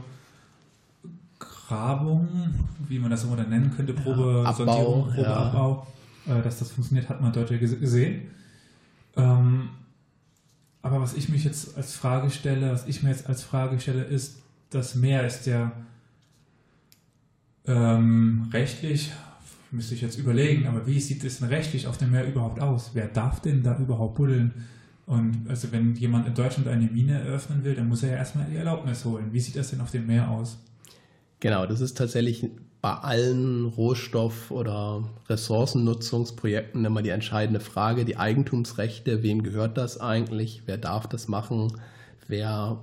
[2.88, 5.88] wie man das immer dann nennen könnte, Probesortierung, ja, Probeabbau,
[6.26, 6.40] ja.
[6.40, 8.32] Äh, dass das funktioniert, hat man deutlich gesehen.
[9.16, 9.70] Ähm,
[10.82, 14.04] aber was ich mich jetzt als Frage stelle, was ich mir jetzt als Frage stelle,
[14.04, 15.72] ist, das Meer ist ja
[17.66, 19.12] ähm, rechtlich,
[19.72, 22.92] müsste ich jetzt überlegen, aber wie sieht es denn rechtlich auf dem Meer überhaupt aus?
[22.94, 24.54] Wer darf denn da überhaupt buddeln?
[25.06, 28.46] Und also wenn jemand in Deutschland eine Mine eröffnen will, dann muss er ja erstmal
[28.46, 29.34] die Erlaubnis holen.
[29.34, 30.60] Wie sieht das denn auf dem Meer aus?
[31.40, 32.46] Genau, das ist tatsächlich
[32.82, 40.64] bei allen Rohstoff- oder Ressourcennutzungsprojekten immer die entscheidende Frage, die Eigentumsrechte, wem gehört das eigentlich,
[40.66, 41.74] wer darf das machen,
[42.28, 42.82] wer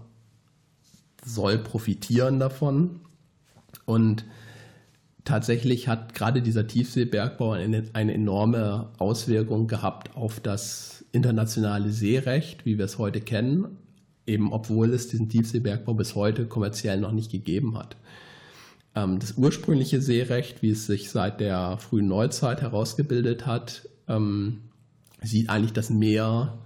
[1.24, 3.00] soll profitieren davon.
[3.84, 4.24] Und
[5.24, 12.78] tatsächlich hat gerade dieser Tiefseebergbau eine, eine enorme Auswirkung gehabt auf das internationale Seerecht, wie
[12.78, 13.78] wir es heute kennen,
[14.26, 17.96] eben obwohl es diesen Tiefseebergbau bis heute kommerziell noch nicht gegeben hat.
[18.96, 24.62] Ähm, das ursprüngliche Seerecht, wie es sich seit der frühen Neuzeit herausgebildet hat, ähm,
[25.22, 26.58] sieht eigentlich das Meer,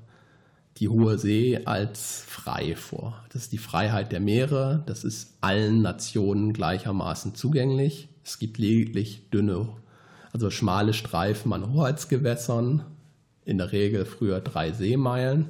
[0.77, 3.23] die hohe See als frei vor.
[3.33, 8.09] Das ist die Freiheit der Meere, das ist allen Nationen gleichermaßen zugänglich.
[8.25, 9.69] Es gibt lediglich dünne,
[10.33, 12.85] also schmale Streifen an Hoheitsgewässern,
[13.45, 15.49] in der Regel früher drei Seemeilen,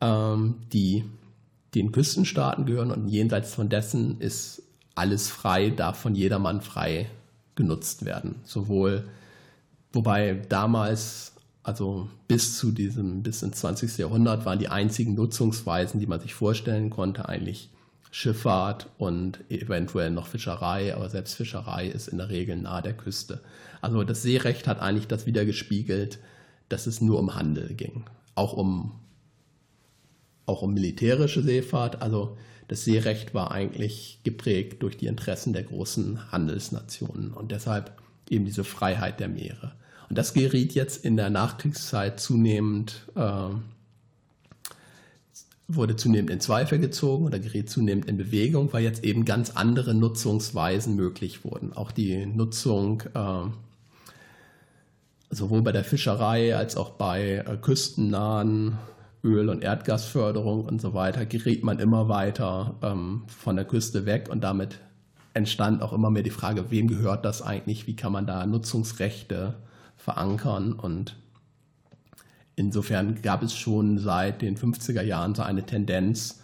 [0.00, 1.04] ähm, die
[1.74, 4.62] den Küstenstaaten gehören und jenseits von dessen ist
[4.94, 7.08] alles frei, darf von jedermann frei
[7.54, 8.36] genutzt werden.
[8.44, 9.04] Sowohl,
[9.92, 11.32] wobei damals,
[11.62, 13.98] also bis zu diesem, bis ins 20.
[13.98, 17.70] Jahrhundert waren die einzigen Nutzungsweisen, die man sich vorstellen konnte, eigentlich
[18.10, 23.40] Schifffahrt und eventuell noch Fischerei, aber selbst Fischerei ist in der Regel nahe der Küste.
[23.80, 26.18] Also das Seerecht hat eigentlich das wieder gespiegelt,
[26.68, 28.92] dass es nur um Handel ging, auch um,
[30.44, 32.02] auch um militärische Seefahrt.
[32.02, 32.36] Also
[32.72, 37.92] das Seerecht war eigentlich geprägt durch die Interessen der großen Handelsnationen und deshalb
[38.30, 39.72] eben diese Freiheit der Meere.
[40.08, 43.50] Und das geriet jetzt in der Nachkriegszeit zunehmend äh,
[45.68, 49.92] wurde zunehmend in Zweifel gezogen oder geriet zunehmend in Bewegung, weil jetzt eben ganz andere
[49.92, 51.74] Nutzungsweisen möglich wurden.
[51.74, 53.50] Auch die Nutzung äh,
[55.28, 58.78] sowohl bei der Fischerei als auch bei äh, küstennahen
[59.24, 64.28] Öl- und Erdgasförderung und so weiter geriet man immer weiter ähm, von der Küste weg.
[64.30, 64.80] Und damit
[65.34, 69.54] entstand auch immer mehr die Frage, wem gehört das eigentlich, wie kann man da Nutzungsrechte
[69.96, 70.72] verankern?
[70.72, 71.16] Und
[72.54, 76.41] Insofern gab es schon seit den 50er Jahren so eine Tendenz,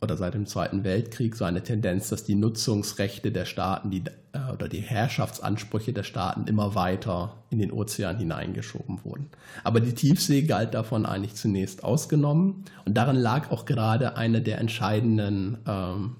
[0.00, 4.52] oder seit dem Zweiten Weltkrieg so eine Tendenz, dass die Nutzungsrechte der Staaten die, äh,
[4.52, 9.28] oder die Herrschaftsansprüche der Staaten immer weiter in den Ozean hineingeschoben wurden.
[9.64, 14.58] Aber die Tiefsee galt davon eigentlich zunächst ausgenommen und darin lag auch gerade eine der
[14.58, 16.16] entscheidenden ähm,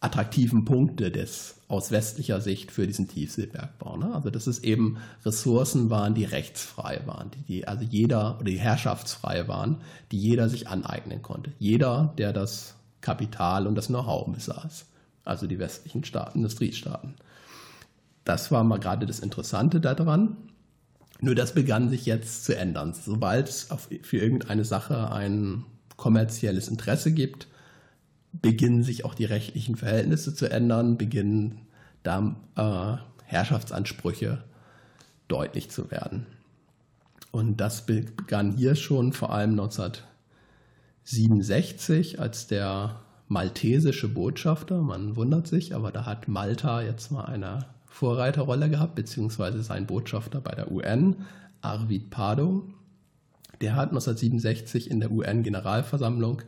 [0.00, 3.98] attraktiven Punkte des aus westlicher Sicht für diesen Tiefseebergbau.
[3.98, 4.14] Ne?
[4.14, 8.58] Also dass es eben Ressourcen waren, die rechtsfrei waren, die, die also jeder oder die
[8.58, 11.52] herrschaftsfrei waren, die jeder sich aneignen konnte.
[11.58, 14.86] Jeder, der das Kapital und das Know-how besaß.
[15.24, 17.14] Also die westlichen Staaten, Industriestaaten.
[18.24, 20.36] Das war mal gerade das Interessante daran.
[21.20, 22.94] Nur das begann sich jetzt zu ändern.
[22.94, 23.68] Sobald es
[24.02, 25.64] für irgendeine Sache ein
[25.96, 27.46] kommerzielles Interesse gibt,
[28.32, 31.60] beginnen sich auch die rechtlichen Verhältnisse zu ändern, beginnen
[32.02, 34.42] da äh, Herrschaftsansprüche
[35.28, 36.26] deutlich zu werden.
[37.32, 45.72] Und das begann hier schon vor allem 1967, als der maltesische Botschafter, man wundert sich,
[45.74, 51.26] aber da hat Malta jetzt mal eine Vorreiterrolle gehabt, beziehungsweise sein Botschafter bei der UN,
[51.60, 52.64] Arvid Pardo,
[53.60, 56.42] der hat 1967 in der UN-Generalversammlung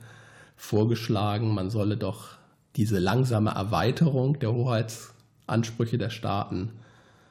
[0.57, 2.31] vorgeschlagen, man solle doch
[2.77, 6.73] diese langsame Erweiterung der Hoheitsansprüche der Staaten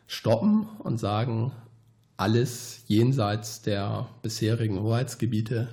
[0.08, 1.52] stoppen und sagen,
[2.18, 5.70] alles jenseits der bisherigen Hoheitsgebiete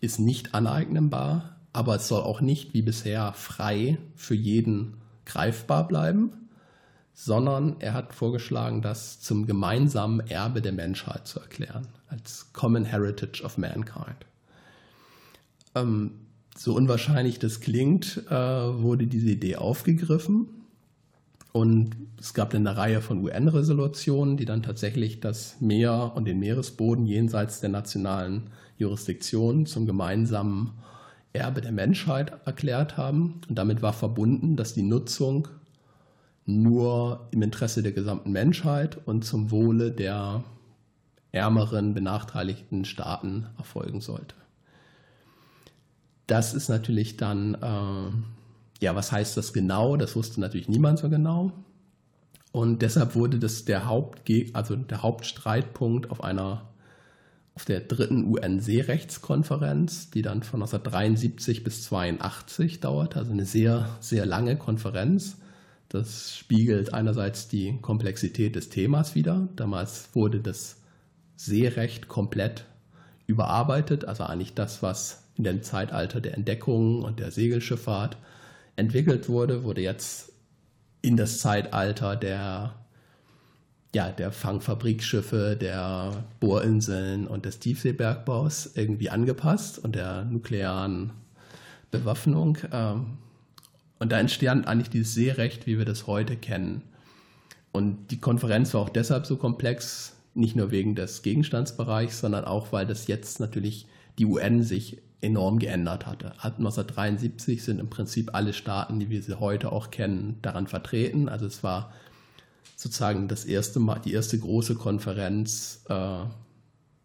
[0.00, 6.48] ist nicht aneignenbar, aber es soll auch nicht wie bisher frei für jeden greifbar bleiben,
[7.12, 13.42] sondern er hat vorgeschlagen, das zum gemeinsamen Erbe der Menschheit zu erklären, als Common Heritage
[13.44, 14.26] of Mankind.
[15.76, 16.23] Ähm,
[16.56, 20.48] so unwahrscheinlich das klingt, äh, wurde diese Idee aufgegriffen.
[21.52, 26.40] Und es gab dann eine Reihe von UN-Resolutionen, die dann tatsächlich das Meer und den
[26.40, 30.72] Meeresboden jenseits der nationalen Jurisdiktion zum gemeinsamen
[31.32, 33.40] Erbe der Menschheit erklärt haben.
[33.48, 35.48] Und damit war verbunden, dass die Nutzung
[36.44, 40.42] nur im Interesse der gesamten Menschheit und zum Wohle der
[41.30, 44.34] ärmeren, benachteiligten Staaten erfolgen sollte
[46.26, 49.96] das ist natürlich dann, äh, ja, was heißt das genau?
[49.96, 51.52] Das wusste natürlich niemand so genau.
[52.52, 56.68] Und deshalb wurde das der, Hauptge also der Hauptstreitpunkt auf einer
[57.56, 64.26] auf der dritten UN-Seerechtskonferenz, die dann von 1973 bis 1982 dauerte, also eine sehr, sehr
[64.26, 65.36] lange Konferenz.
[65.88, 69.48] Das spiegelt einerseits die Komplexität des Themas wider.
[69.54, 70.78] Damals wurde das
[71.36, 72.64] Seerecht komplett
[73.26, 78.16] überarbeitet, also eigentlich das, was in dem Zeitalter der Entdeckung und der Segelschifffahrt
[78.76, 80.32] entwickelt wurde, wurde jetzt
[81.02, 82.74] in das Zeitalter der,
[83.94, 91.12] ja, der Fangfabrikschiffe, der Bohrinseln und des Tiefseebergbaus irgendwie angepasst und der nuklearen
[91.90, 92.58] Bewaffnung.
[92.72, 93.18] Ähm,
[93.98, 96.82] und da entstand eigentlich dieses Seerecht, wie wir das heute kennen.
[97.72, 102.72] Und die Konferenz war auch deshalb so komplex, nicht nur wegen des Gegenstandsbereichs, sondern auch,
[102.72, 103.86] weil das jetzt natürlich
[104.18, 106.32] die UN sich enorm geändert hatte.
[106.38, 111.28] Ab 1973 sind im Prinzip alle Staaten, die wir sie heute auch kennen, daran vertreten.
[111.28, 111.92] Also es war
[112.76, 116.24] sozusagen das erste Mal, die erste große Konferenz, äh,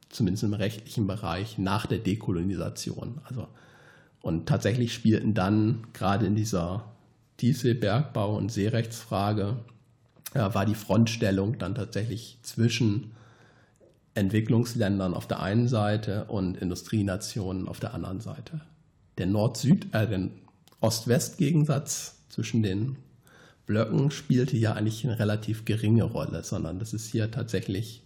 [0.09, 3.22] zumindest im rechtlichen Bereich, nach der Dekolonisation.
[3.24, 3.47] Also,
[4.22, 6.84] und tatsächlich spielten dann gerade in dieser
[7.39, 9.57] Tiefseebergbau- und Seerechtsfrage,
[10.34, 13.11] äh, war die Frontstellung dann tatsächlich zwischen
[14.20, 18.61] Entwicklungsländern auf der einen Seite und Industrienationen auf der anderen Seite.
[19.17, 20.30] Der Nord-Süd, äh, der
[20.82, 22.97] Ost-West-Gegensatz zwischen den
[23.65, 28.03] Blöcken spielte ja eigentlich eine relativ geringe Rolle, sondern das ist hier tatsächlich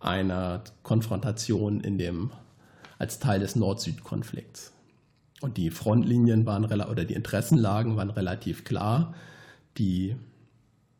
[0.00, 2.30] eine Konfrontation in dem,
[2.98, 4.72] als Teil des Nord-Süd-Konflikts.
[5.40, 9.14] Und die Frontlinien waren oder die Interessenlagen waren relativ klar.
[9.78, 10.16] Die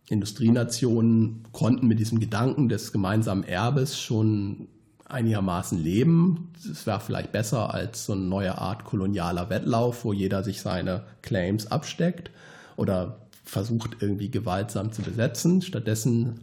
[0.08, 4.68] Industrienationen konnten mit diesem Gedanken des gemeinsamen Erbes schon
[5.06, 6.50] einigermaßen leben.
[6.70, 11.04] Es wäre vielleicht besser als so eine neue Art kolonialer Wettlauf, wo jeder sich seine
[11.22, 12.30] Claims absteckt
[12.76, 15.62] oder versucht irgendwie gewaltsam zu besetzen.
[15.62, 16.40] Stattdessen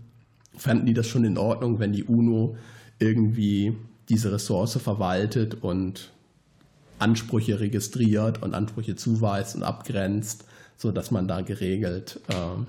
[0.55, 2.57] fanden die das schon in Ordnung, wenn die UNO
[2.99, 3.75] irgendwie
[4.09, 6.11] diese Ressource verwaltet und
[6.99, 10.45] Ansprüche registriert und Ansprüche zuweist und abgrenzt,
[10.77, 12.63] sodass man da geregelt äh,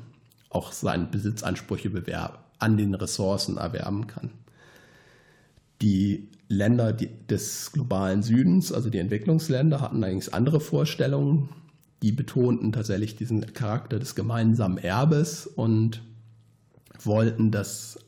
[0.54, 1.90] auch seine Besitzansprüche
[2.58, 4.30] an den Ressourcen erwerben kann.
[5.80, 11.48] Die Länder des globalen Südens, also die Entwicklungsländer, hatten allerdings andere Vorstellungen.
[12.02, 16.02] Die betonten tatsächlich diesen Charakter des gemeinsamen Erbes und
[17.00, 17.98] wollten, dass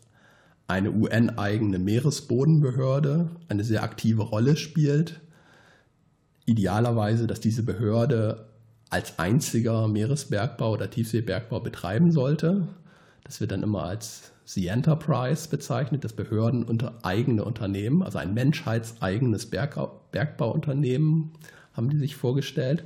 [0.66, 5.20] eine UN-eigene Meeresbodenbehörde eine sehr aktive Rolle spielt.
[6.46, 8.46] Idealerweise, dass diese Behörde
[8.94, 12.68] als einziger Meeresbergbau oder Tiefseebergbau betreiben sollte.
[13.24, 18.34] Das wird dann immer als The Enterprise bezeichnet, das Behörden unter eigene Unternehmen, also ein
[18.34, 21.32] menschheitseigenes Bergbauunternehmen,
[21.72, 22.84] haben die sich vorgestellt,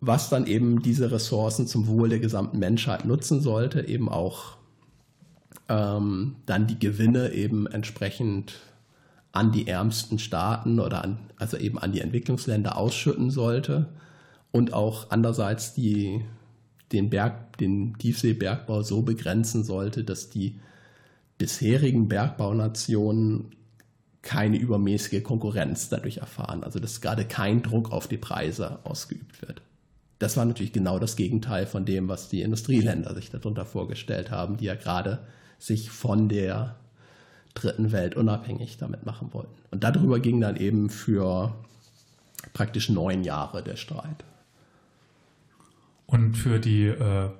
[0.00, 4.58] was dann eben diese Ressourcen zum Wohl der gesamten Menschheit nutzen sollte, eben auch
[5.68, 8.60] ähm, dann die Gewinne eben entsprechend
[9.32, 13.88] an die ärmsten Staaten oder an, also eben an die Entwicklungsländer ausschütten sollte
[14.52, 16.24] und auch andererseits die,
[16.92, 20.60] den, Berg, den Tiefseebergbau so begrenzen sollte, dass die
[21.38, 23.56] bisherigen Bergbaunationen
[24.20, 26.62] keine übermäßige Konkurrenz dadurch erfahren.
[26.62, 29.62] Also dass gerade kein Druck auf die Preise ausgeübt wird.
[30.20, 34.56] Das war natürlich genau das Gegenteil von dem, was die Industrieländer sich darunter vorgestellt haben,
[34.56, 35.18] die ja gerade
[35.58, 36.76] sich von der
[37.54, 39.54] dritten Welt unabhängig damit machen wollten.
[39.72, 41.52] Und darüber ging dann eben für
[42.52, 44.24] praktisch neun Jahre der Streit.
[46.12, 47.30] Und für die äh,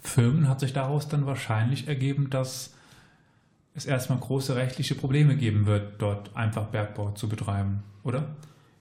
[0.00, 2.74] Firmen hat sich daraus dann wahrscheinlich ergeben, dass
[3.74, 8.34] es erstmal große rechtliche Probleme geben wird, dort einfach Bergbau zu betreiben, oder?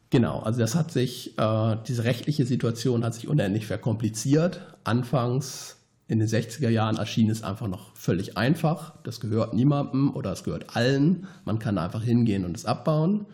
[0.10, 4.62] Genau, also das hat sich, äh, diese rechtliche Situation hat sich unendlich verkompliziert.
[4.84, 5.78] Anfangs
[6.08, 8.96] in den 60er Jahren erschien es einfach noch völlig einfach.
[9.04, 11.28] Das gehört niemandem oder es gehört allen.
[11.44, 13.28] Man kann einfach hingehen und es abbauen.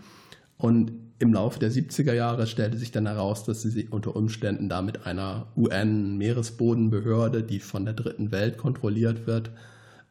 [0.57, 0.91] Und
[1.22, 5.05] im Laufe der 70er Jahre stellte sich dann heraus, dass sie unter Umständen da mit
[5.05, 9.51] einer UN-Meeresbodenbehörde, die von der Dritten Welt kontrolliert wird,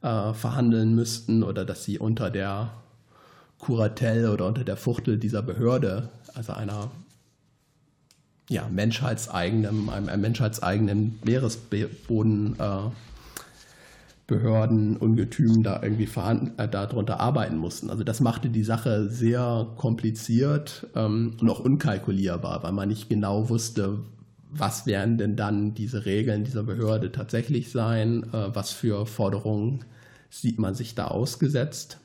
[0.03, 2.71] äh, verhandeln müssten oder dass sie unter der
[3.59, 6.93] Kuratell oder unter der Fuchtel dieser Behörde, also einer
[8.49, 12.79] ja, menschheitseigenen, einem, einem menschheitseigenen Meeresboden äh,
[14.31, 16.09] Behörden, Ungetüm da irgendwie
[16.57, 17.91] äh, darunter arbeiten mussten.
[17.91, 23.49] Also das machte die Sache sehr kompliziert ähm, und auch unkalkulierbar, weil man nicht genau
[23.49, 23.99] wusste,
[24.49, 29.85] was werden denn dann diese Regeln dieser Behörde tatsächlich sein, äh, was für Forderungen
[30.31, 31.99] sieht man sich da ausgesetzt.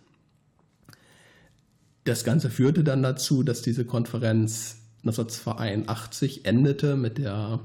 [2.06, 7.60] Das Ganze führte dann dazu, dass diese Konferenz 1982 endete mit der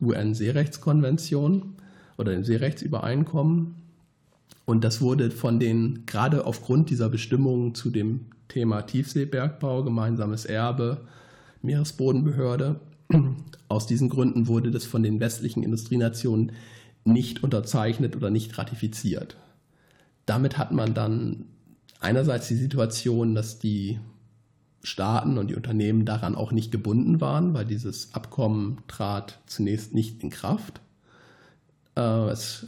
[0.00, 1.74] UN-Seerechtskonvention
[2.16, 3.83] oder dem Seerechtsübereinkommen
[4.66, 11.02] und das wurde von den, gerade aufgrund dieser Bestimmungen zu dem Thema Tiefseebergbau, gemeinsames Erbe,
[11.62, 12.80] Meeresbodenbehörde,
[13.68, 16.52] aus diesen Gründen wurde das von den westlichen Industrienationen
[17.04, 19.36] nicht unterzeichnet oder nicht ratifiziert.
[20.24, 21.44] Damit hat man dann
[22.00, 23.98] einerseits die Situation, dass die
[24.82, 30.22] Staaten und die Unternehmen daran auch nicht gebunden waren, weil dieses Abkommen trat zunächst nicht
[30.22, 30.80] in Kraft.
[31.96, 32.66] Äh, es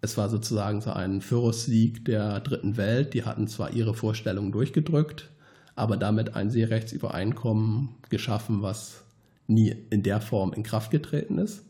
[0.00, 3.14] es war sozusagen so ein Führersieg der dritten Welt.
[3.14, 5.30] Die hatten zwar ihre Vorstellungen durchgedrückt,
[5.74, 9.02] aber damit ein Seerechtsübereinkommen geschaffen, was
[9.46, 11.64] nie in der Form in Kraft getreten ist.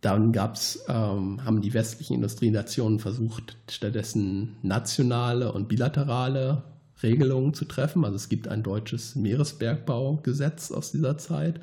[0.00, 6.62] Dann gab's, ähm, haben die westlichen Industrienationen versucht, stattdessen nationale und bilaterale
[7.02, 8.04] Regelungen zu treffen.
[8.04, 11.60] Also es gibt ein deutsches Meeresbergbaugesetz aus dieser Zeit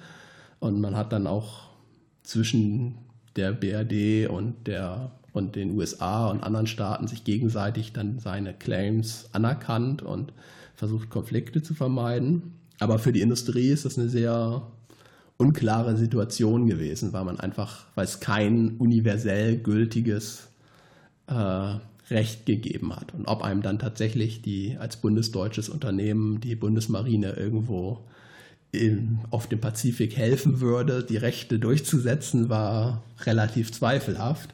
[0.59, 1.69] und man hat dann auch
[2.23, 2.97] zwischen
[3.35, 9.29] der BRD und, der, und den USA und anderen Staaten sich gegenseitig dann seine Claims
[9.31, 10.33] anerkannt und
[10.75, 12.53] versucht, Konflikte zu vermeiden.
[12.79, 14.63] Aber für die Industrie ist das eine sehr
[15.37, 20.47] unklare Situation gewesen, weil man einfach, weil es kein universell gültiges
[21.27, 21.75] äh,
[22.09, 23.13] Recht gegeben hat.
[23.13, 27.99] Und ob einem dann tatsächlich die als bundesdeutsches Unternehmen die Bundesmarine irgendwo
[29.29, 34.49] auf dem Pazifik helfen würde, die Rechte durchzusetzen, war relativ zweifelhaft.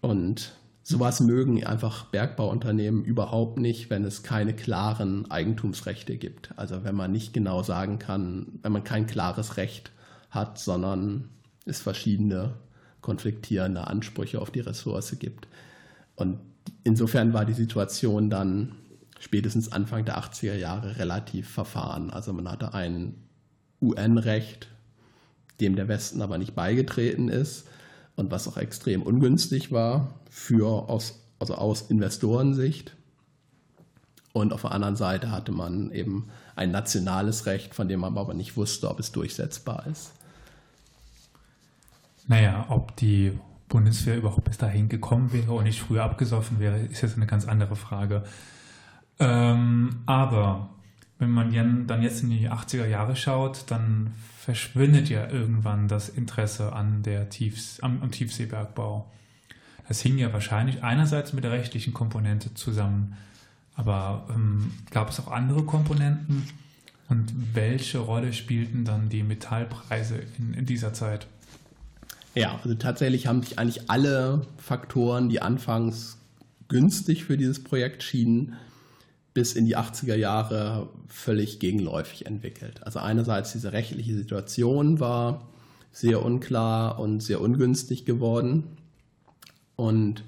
[0.00, 6.50] Und sowas mögen einfach Bergbauunternehmen überhaupt nicht, wenn es keine klaren Eigentumsrechte gibt.
[6.56, 9.92] Also wenn man nicht genau sagen kann, wenn man kein klares Recht
[10.30, 11.28] hat, sondern
[11.64, 12.54] es verschiedene
[13.02, 15.46] konfliktierende Ansprüche auf die Ressource gibt.
[16.16, 16.38] Und
[16.82, 18.72] insofern war die Situation dann
[19.20, 22.10] spätestens Anfang der 80er Jahre relativ verfahren.
[22.10, 23.14] Also man hatte ein
[23.80, 24.68] UN-Recht,
[25.60, 27.66] dem der Westen aber nicht beigetreten ist
[28.16, 32.96] und was auch extrem ungünstig war für aus, also aus Investorensicht.
[34.32, 38.34] Und auf der anderen Seite hatte man eben ein nationales Recht, von dem man aber
[38.34, 40.12] nicht wusste, ob es durchsetzbar ist.
[42.26, 47.02] Naja, ob die Bundeswehr überhaupt bis dahin gekommen wäre und nicht früher abgesoffen wäre, ist
[47.02, 48.24] jetzt eine ganz andere Frage.
[49.18, 50.70] Ähm, aber
[51.18, 56.72] wenn man dann jetzt in die 80er Jahre schaut, dann verschwindet ja irgendwann das Interesse
[56.72, 59.10] an der Tiefs am, am Tiefseebergbau.
[59.88, 63.16] Das hing ja wahrscheinlich einerseits mit der rechtlichen Komponente zusammen,
[63.74, 66.46] aber ähm, gab es auch andere Komponenten?
[67.08, 71.26] Und welche Rolle spielten dann die Metallpreise in, in dieser Zeit?
[72.34, 76.18] Ja, also tatsächlich haben sich eigentlich alle Faktoren, die anfangs
[76.68, 78.54] günstig für dieses Projekt schienen,
[79.38, 82.82] bis in die 80er Jahre völlig gegenläufig entwickelt.
[82.82, 85.46] Also einerseits diese rechtliche Situation war
[85.92, 88.64] sehr unklar und sehr ungünstig geworden
[89.76, 90.24] und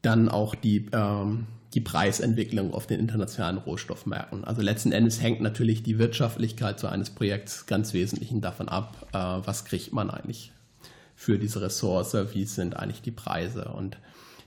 [0.00, 4.44] dann auch die, ähm, die Preisentwicklung auf den internationalen Rohstoffmärkten.
[4.44, 9.18] Also letzten Endes hängt natürlich die Wirtschaftlichkeit so eines Projekts ganz wesentlich davon ab, äh,
[9.44, 10.52] was kriegt man eigentlich
[11.16, 13.64] für diese Ressource, wie sind eigentlich die Preise.
[13.70, 13.98] Und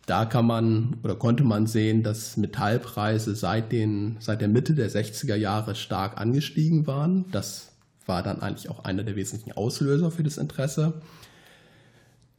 [0.07, 4.89] da kann man oder konnte man sehen, dass Metallpreise seit, den, seit der Mitte der
[4.89, 7.25] 60er Jahre stark angestiegen waren.
[7.31, 7.73] Das
[8.05, 10.93] war dann eigentlich auch einer der wesentlichen Auslöser für das Interesse.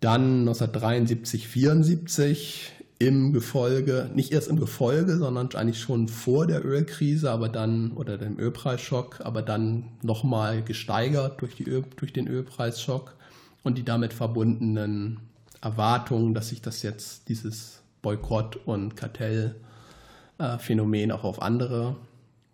[0.01, 7.31] Dann 1973, 74 im Gefolge, nicht erst im Gefolge, sondern eigentlich schon vor der Ölkrise,
[7.31, 13.15] aber dann, oder dem Ölpreisschock, aber dann nochmal gesteigert durch, Öl, durch den Ölpreisschock
[13.63, 15.21] und die damit verbundenen
[15.61, 21.97] Erwartung, dass sich das jetzt, dieses Boykott- und Kartellphänomen auch auf andere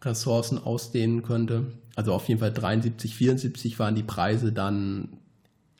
[0.02, 1.66] Ressourcen ausdehnen könnte.
[1.96, 5.18] Also auf jeden Fall 73, 74 waren die Preise dann,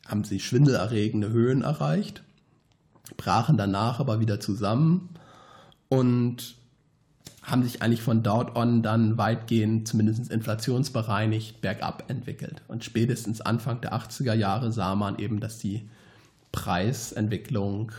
[0.07, 2.23] haben sie schwindelerregende Höhen erreicht,
[3.17, 5.09] brachen danach aber wieder zusammen
[5.89, 6.55] und
[7.43, 12.63] haben sich eigentlich von dort on dann weitgehend, zumindest inflationsbereinigt, bergab entwickelt.
[12.67, 15.87] Und spätestens Anfang der 80er Jahre sah man eben, dass die
[16.55, 17.91] Preisentwicklung,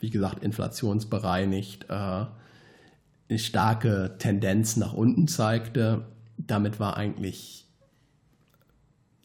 [0.00, 6.04] wie gesagt, inflationsbereinigt, äh, eine starke Tendenz nach unten zeigte.
[6.36, 7.64] Damit war eigentlich,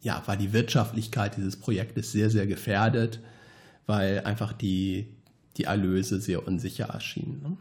[0.02, 3.20] ja, war die Wirtschaftlichkeit dieses Projektes sehr, sehr gefährdet,
[3.88, 5.08] weil einfach die,
[5.58, 7.42] die Erlöse sehr unsicher erschienen.
[7.42, 7.58] Ne?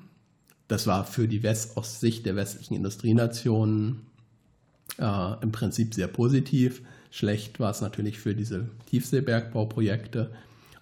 [0.69, 4.03] Das war für die West aus Sicht der westlichen Industrienationen
[4.99, 6.83] äh, im Prinzip sehr positiv.
[7.11, 10.31] Schlecht war es natürlich für diese Tiefseebergbauprojekte,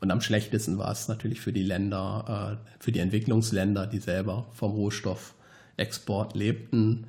[0.05, 4.45] und am schlechtesten war es natürlich für die Länder, äh, für die Entwicklungsländer, die selber
[4.53, 7.07] vom Rohstoffexport lebten.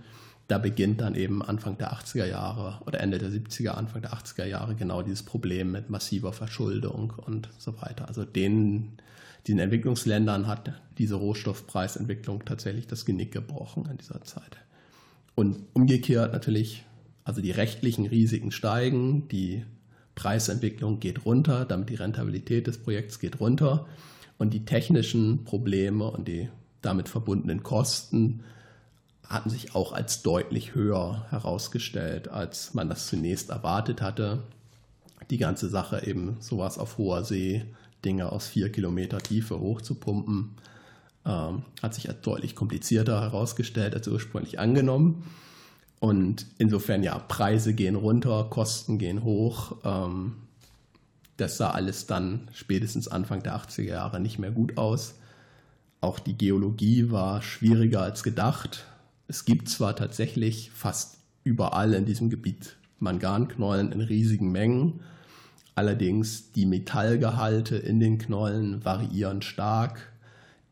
[0.47, 4.45] Da beginnt dann eben Anfang der 80er Jahre oder Ende der 70er, Anfang der 80er
[4.45, 8.07] Jahre genau dieses Problem mit massiver Verschuldung und so weiter.
[8.07, 8.93] Also den,
[9.45, 14.55] diesen Entwicklungsländern hat diese Rohstoffpreisentwicklung tatsächlich das Genick gebrochen in dieser Zeit.
[15.35, 16.85] Und umgekehrt natürlich,
[17.25, 19.65] also die rechtlichen Risiken steigen, die
[20.15, 23.85] Preisentwicklung geht runter, damit die Rentabilität des Projekts geht runter
[24.37, 26.49] und die technischen Probleme und die
[26.81, 28.43] damit verbundenen Kosten
[29.27, 34.43] hatten sich auch als deutlich höher herausgestellt, als man das zunächst erwartet hatte.
[35.29, 37.65] Die ganze Sache eben sowas auf hoher See,
[38.03, 40.51] Dinge aus vier Kilometer Tiefe hochzupumpen,
[41.25, 45.23] ähm, hat sich als deutlich komplizierter herausgestellt als ursprünglich angenommen.
[45.99, 49.77] Und insofern, ja, Preise gehen runter, Kosten gehen hoch.
[49.83, 50.35] Ähm,
[51.37, 55.15] das sah alles dann spätestens Anfang der 80er Jahre nicht mehr gut aus.
[56.01, 58.85] Auch die Geologie war schwieriger als gedacht.
[59.27, 65.01] Es gibt zwar tatsächlich fast überall in diesem Gebiet Manganknollen in riesigen Mengen,
[65.73, 70.13] allerdings die Metallgehalte in den Knollen variieren stark.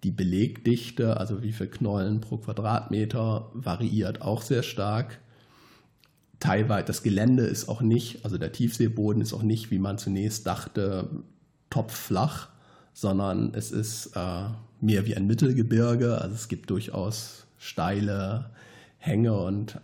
[0.04, 5.20] Die Belegdichte, also wie viel Knollen pro Quadratmeter, variiert auch sehr stark.
[6.40, 10.46] Teilweise das Gelände ist auch nicht, also der Tiefseeboden ist auch nicht, wie man zunächst
[10.46, 11.10] dachte,
[11.70, 12.50] topflach,
[12.94, 14.50] sondern es ist äh,
[14.82, 16.20] mehr wie ein Mittelgebirge.
[16.22, 18.52] Also es gibt durchaus steile
[18.98, 19.80] Hänge und,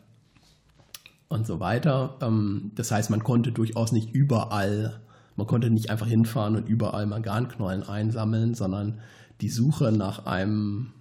[1.30, 2.18] und so weiter.
[2.22, 5.00] Ähm, das heißt, man konnte durchaus nicht überall,
[5.38, 9.00] man konnte nicht einfach hinfahren und überall Manganknollen einsammeln, sondern
[9.42, 10.94] die Suche nach einem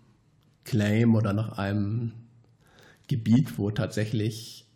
[0.65, 2.13] Claim oder nach einem
[3.09, 4.67] Gebiet, wo tatsächlich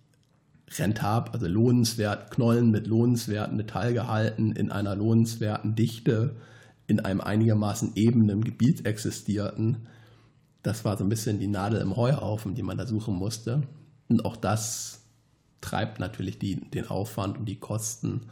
[0.78, 6.36] rentab, also lohnenswert, Knollen mit lohnenswerten Metallgehalten in einer lohnenswerten Dichte
[6.86, 9.86] in einem einigermaßen ebenen Gebiet existierten.
[10.62, 13.62] Das war so ein bisschen die Nadel im Heuhaufen, die man da suchen musste.
[14.08, 15.02] Und auch das
[15.60, 18.22] treibt natürlich die, den Aufwand und die Kosten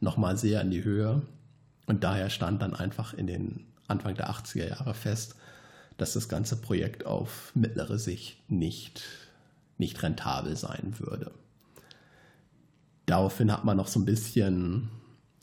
[0.00, 1.22] nochmal sehr in die Höhe.
[1.86, 5.34] Und daher stand dann einfach in den Anfang der 80er Jahre fest,
[5.96, 9.02] dass das ganze Projekt auf mittlere Sicht nicht,
[9.76, 11.32] nicht rentabel sein würde.
[13.06, 14.88] Daraufhin hat man noch so ein bisschen,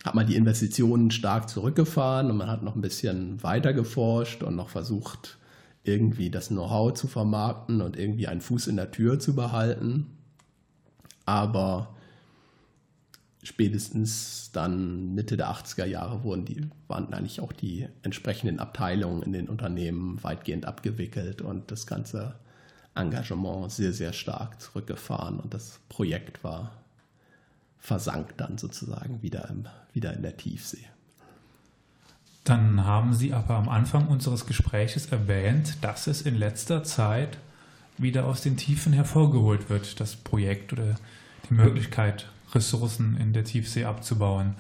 [0.03, 4.55] hat man die Investitionen stark zurückgefahren und man hat noch ein bisschen weiter geforscht und
[4.55, 5.37] noch versucht,
[5.83, 10.07] irgendwie das Know-how zu vermarkten und irgendwie einen Fuß in der Tür zu behalten.
[11.25, 11.96] Aber
[13.43, 19.33] spätestens dann Mitte der 80er Jahre wurden die, waren eigentlich auch die entsprechenden Abteilungen in
[19.33, 22.35] den Unternehmen weitgehend abgewickelt und das ganze
[22.95, 26.71] Engagement sehr, sehr stark zurückgefahren und das Projekt war
[27.79, 30.85] versank dann sozusagen wieder, im, wieder in der Tiefsee.
[32.43, 37.37] Dann haben Sie aber am Anfang unseres Gespräches erwähnt, dass es in letzter Zeit
[37.97, 40.95] wieder aus den Tiefen hervorgeholt wird, das Projekt oder
[41.49, 44.55] die Möglichkeit, Ressourcen in der Tiefsee abzubauen.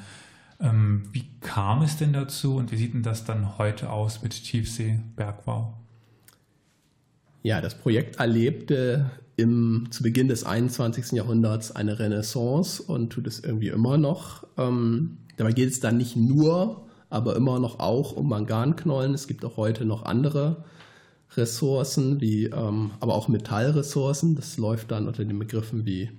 [0.59, 4.31] Ähm, wie kam es denn dazu und wie sieht denn das dann heute aus mit
[4.43, 5.73] Tiefseebergbau?
[7.43, 11.11] Ja, das Projekt erlebte im, zu Beginn des 21.
[11.11, 14.45] Jahrhunderts eine Renaissance und tut es irgendwie immer noch.
[14.57, 19.13] Ähm, dabei geht es dann nicht nur, aber immer noch auch um Manganknollen.
[19.13, 20.65] Es gibt auch heute noch andere
[21.35, 24.35] Ressourcen, wie, ähm, aber auch Metallressourcen.
[24.35, 26.09] Das läuft dann unter den Begriffen wie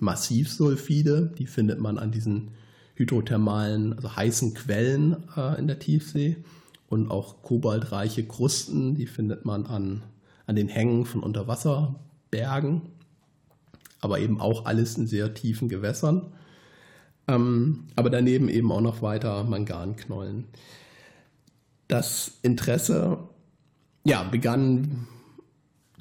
[0.00, 2.52] Massivsulfide, die findet man an diesen
[2.94, 6.36] hydrothermalen, also heißen Quellen äh, in der Tiefsee.
[6.88, 10.02] Und auch kobaltreiche Krusten, die findet man an,
[10.46, 12.82] an den Hängen von Unterwasserbergen,
[14.00, 16.32] aber eben auch alles in sehr tiefen Gewässern.
[17.26, 20.46] Ähm, aber daneben eben auch noch weiter Manganknollen.
[21.88, 23.18] Das Interesse
[24.04, 25.06] ja, begann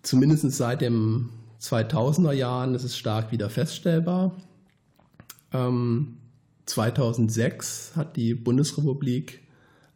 [0.02, 1.30] zumindest seit dem
[1.62, 4.36] 2000er Jahren ist es stark wieder feststellbar.
[5.52, 6.18] Ähm,
[6.66, 9.42] 2006 hat die Bundesrepublik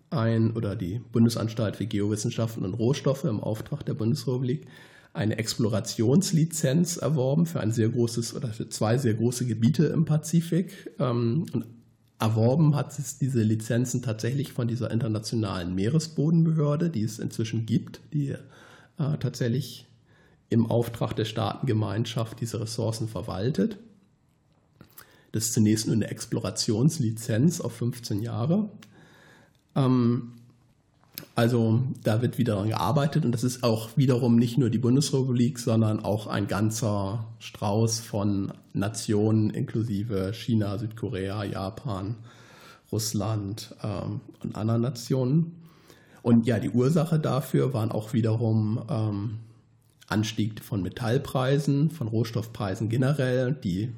[0.10, 4.68] ein oder die Bundesanstalt für Geowissenschaften und Rohstoffe im Auftrag der Bundesrepublik
[5.14, 10.92] eine Explorationslizenz erworben für ein sehr großes oder für zwei sehr große Gebiete im Pazifik.
[11.00, 11.66] Ähm, und
[12.20, 18.30] erworben hat es diese Lizenzen tatsächlich von dieser internationalen Meeresbodenbehörde, die es inzwischen gibt, die
[18.30, 19.88] äh, tatsächlich
[20.52, 23.78] im Auftrag der Staatengemeinschaft diese Ressourcen verwaltet.
[25.32, 28.70] Das ist zunächst nur eine Explorationslizenz auf 15 Jahre.
[29.76, 30.34] Ähm,
[31.36, 35.58] also da wird wieder daran gearbeitet und das ist auch wiederum nicht nur die Bundesrepublik,
[35.58, 42.16] sondern auch ein ganzer Strauß von Nationen inklusive China, Südkorea, Japan,
[42.92, 45.56] Russland ähm, und anderen Nationen.
[46.24, 49.40] Und ja, die Ursache dafür waren auch wiederum ähm,
[50.12, 53.92] Anstieg von Metallpreisen, von Rohstoffpreisen generell, die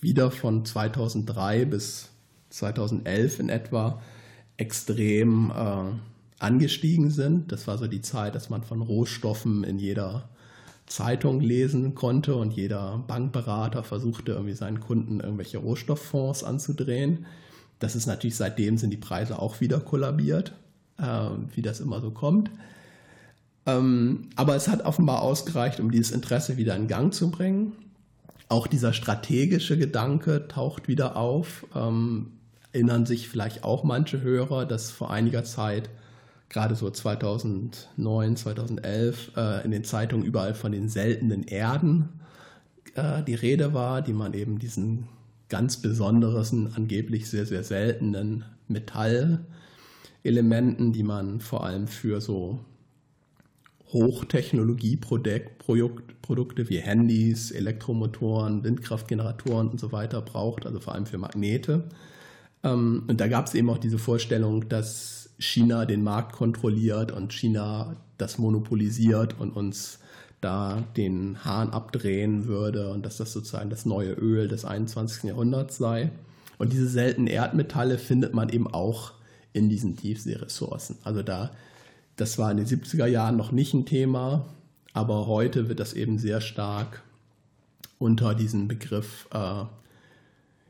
[0.00, 2.10] wieder von 2003 bis
[2.50, 4.00] 2011 in etwa
[4.56, 7.52] extrem äh, angestiegen sind.
[7.52, 10.28] Das war so die Zeit, dass man von Rohstoffen in jeder
[10.86, 17.26] Zeitung lesen konnte und jeder Bankberater versuchte irgendwie seinen Kunden irgendwelche Rohstofffonds anzudrehen.
[17.78, 20.54] Das ist natürlich seitdem sind die Preise auch wieder kollabiert,
[20.98, 22.50] äh, wie das immer so kommt.
[23.68, 27.72] Ähm, aber es hat offenbar ausgereicht, um dieses Interesse wieder in Gang zu bringen.
[28.48, 31.66] Auch dieser strategische Gedanke taucht wieder auf.
[31.76, 32.32] Ähm,
[32.72, 35.90] erinnern sich vielleicht auch manche Hörer, dass vor einiger Zeit,
[36.48, 42.08] gerade so 2009, 2011, äh, in den Zeitungen überall von den seltenen Erden
[42.94, 45.08] äh, die Rede war, die man eben diesen
[45.50, 52.60] ganz besonderen, angeblich sehr, sehr seltenen Metallelementen, die man vor allem für so
[53.92, 61.84] Hochtechnologieprodukte wie Handys, Elektromotoren, Windkraftgeneratoren und so weiter braucht, also vor allem für Magnete.
[62.62, 67.32] Ähm, und da gab es eben auch diese Vorstellung, dass China den Markt kontrolliert und
[67.32, 70.00] China das monopolisiert und uns
[70.40, 75.24] da den Hahn abdrehen würde und dass das sozusagen das neue Öl des 21.
[75.24, 76.10] Jahrhunderts sei.
[76.58, 79.12] Und diese seltenen Erdmetalle findet man eben auch
[79.52, 80.96] in diesen Tiefseeressourcen.
[81.04, 81.52] Also da
[82.18, 84.46] das war in den 70er Jahren noch nicht ein Thema,
[84.92, 87.02] aber heute wird das eben sehr stark
[87.98, 89.64] unter diesem Begriff äh,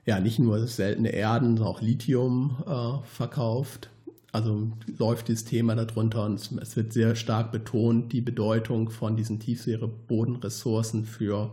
[0.07, 3.91] ja nicht nur seltene Erden, sondern auch Lithium äh, verkauft.
[4.31, 9.41] Also läuft dieses Thema darunter und es wird sehr stark betont, die Bedeutung von diesen
[9.41, 11.51] Tiefseebodenressourcen für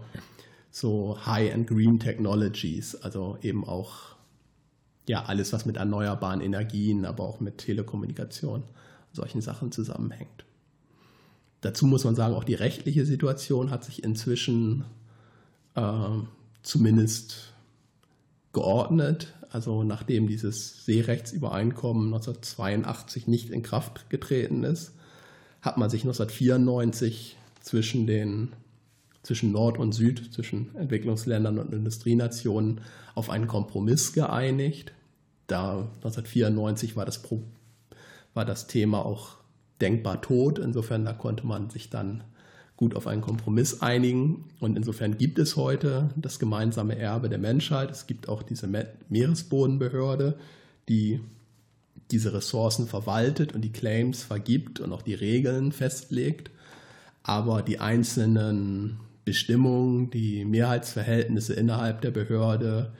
[0.71, 4.15] so High-and Green Technologies, also eben auch
[5.07, 8.63] ja, alles, was mit erneuerbaren Energien, aber auch mit Telekommunikation,
[9.15, 10.45] solchen Sachen zusammenhängt.
[11.61, 14.85] Dazu muss man sagen, auch die rechtliche Situation hat sich inzwischen
[15.75, 16.09] äh,
[16.61, 17.53] zumindest
[18.53, 19.33] geordnet.
[19.49, 24.93] Also nachdem dieses Seerechtsübereinkommen 1982 nicht in Kraft getreten ist,
[25.61, 28.53] hat man sich 1994 zwischen den
[29.25, 32.81] zwischen Nord und Süd, zwischen Entwicklungsländern und Industrienationen
[33.15, 34.93] auf einen Kompromiss geeinigt.
[35.47, 37.23] Da 1994 war das,
[38.35, 39.37] war das Thema auch
[39.81, 40.59] denkbar tot.
[40.59, 42.23] Insofern da konnte man sich dann
[42.77, 44.45] gut auf einen Kompromiss einigen.
[44.59, 47.89] Und insofern gibt es heute das gemeinsame Erbe der Menschheit.
[47.89, 48.69] Es gibt auch diese
[49.09, 50.37] Meeresbodenbehörde,
[50.89, 51.21] die
[52.11, 56.51] diese Ressourcen verwaltet und die Claims vergibt und auch die Regeln festlegt.
[57.23, 62.93] Aber die einzelnen Bestimmungen, die Mehrheitsverhältnisse innerhalb der Behörde,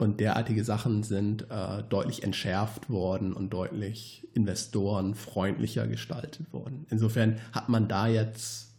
[0.00, 6.86] und derartige Sachen sind äh, deutlich entschärft worden und deutlich investorenfreundlicher gestaltet worden.
[6.90, 8.72] Insofern hat man da jetzt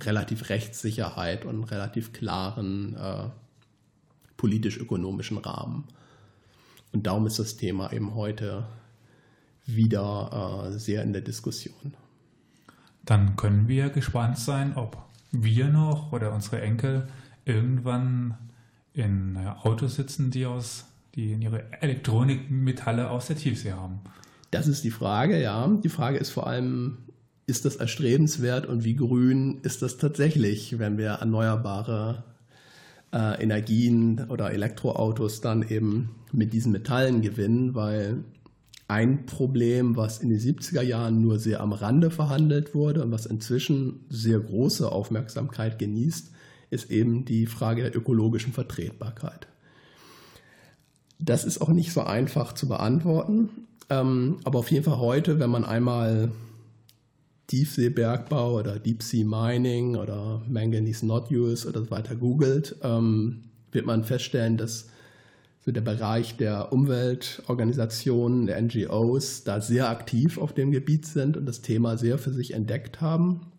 [0.00, 3.28] relativ Rechtssicherheit und relativ klaren äh,
[4.36, 5.84] politisch-ökonomischen Rahmen.
[6.92, 8.66] Und darum ist das Thema eben heute
[9.64, 11.94] wieder äh, sehr in der Diskussion.
[13.04, 14.98] Dann können wir gespannt sein, ob
[15.30, 17.08] wir noch oder unsere Enkel
[17.44, 18.36] irgendwann
[18.94, 24.00] in Autos sitzen, die aus die in ihre Elektronikmetalle aus der Tiefsee haben.
[24.50, 25.68] Das ist die Frage, ja.
[25.82, 26.98] Die Frage ist vor allem,
[27.46, 32.24] ist das erstrebenswert und wie grün ist das tatsächlich, wenn wir erneuerbare
[33.12, 38.24] äh, Energien oder Elektroautos dann eben mit diesen Metallen gewinnen, weil
[38.88, 43.26] ein Problem, was in den 70er Jahren nur sehr am Rande verhandelt wurde und was
[43.26, 46.31] inzwischen sehr große Aufmerksamkeit genießt,
[46.72, 49.46] ist eben die Frage der ökologischen Vertretbarkeit.
[51.18, 53.50] Das ist auch nicht so einfach zu beantworten,
[53.90, 56.32] ähm, aber auf jeden Fall heute, wenn man einmal
[57.46, 64.04] Tiefseebergbau oder Deep Sea Mining oder Manganese Nodules oder so weiter googelt, ähm, wird man
[64.04, 64.88] feststellen, dass
[65.64, 71.46] so der Bereich der Umweltorganisationen, der NGOs da sehr aktiv auf dem Gebiet sind und
[71.46, 73.51] das Thema sehr für sich entdeckt haben.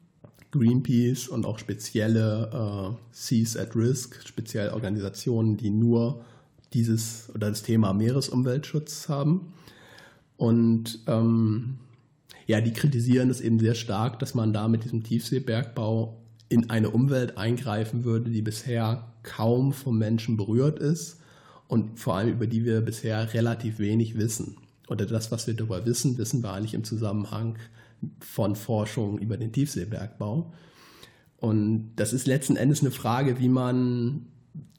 [0.53, 6.23] Greenpeace und auch spezielle äh, Seas at Risk, spezielle Organisationen, die nur
[6.73, 9.53] dieses oder das Thema Meeresumweltschutz haben.
[10.37, 11.79] Und ähm,
[12.45, 16.17] ja, die kritisieren es eben sehr stark, dass man da mit diesem Tiefseebergbau
[16.49, 21.19] in eine Umwelt eingreifen würde, die bisher kaum vom Menschen berührt ist
[21.67, 24.57] und vor allem über die wir bisher relativ wenig wissen.
[24.87, 27.57] Oder das, was wir darüber wissen, wissen wir eigentlich im Zusammenhang
[28.19, 30.53] von Forschung über den Tiefseebergbau.
[31.37, 34.27] Und das ist letzten Endes eine Frage, wie man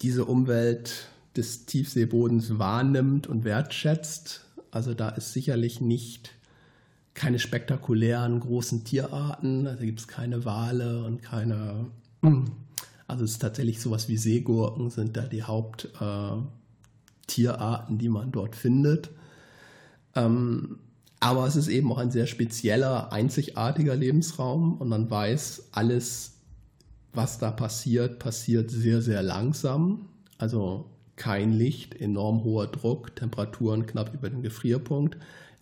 [0.00, 4.46] diese Umwelt des Tiefseebodens wahrnimmt und wertschätzt.
[4.70, 6.32] Also da ist sicherlich nicht
[7.14, 9.66] keine spektakulären großen Tierarten.
[9.66, 11.86] Also gibt es keine Wale und keine.
[13.06, 16.48] Also es ist tatsächlich sowas wie Seegurken sind da die Haupttierarten,
[17.96, 19.10] äh, die man dort findet.
[20.14, 20.78] Ähm,
[21.20, 26.32] aber es ist eben auch ein sehr spezieller, einzigartiger Lebensraum und man weiß, alles,
[27.12, 30.08] was da passiert, passiert sehr, sehr langsam.
[30.38, 35.16] Also kein Licht, enorm hoher Druck, Temperaturen knapp über den Gefrierpunkt.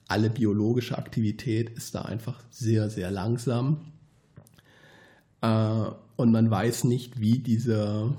[0.09, 3.93] Alle biologische Aktivität ist da einfach sehr, sehr langsam.
[5.43, 5.85] Äh,
[6.17, 8.15] und man weiß nicht, wie diese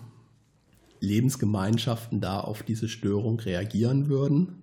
[1.00, 4.63] Lebensgemeinschaften da auf diese Störung reagieren würden.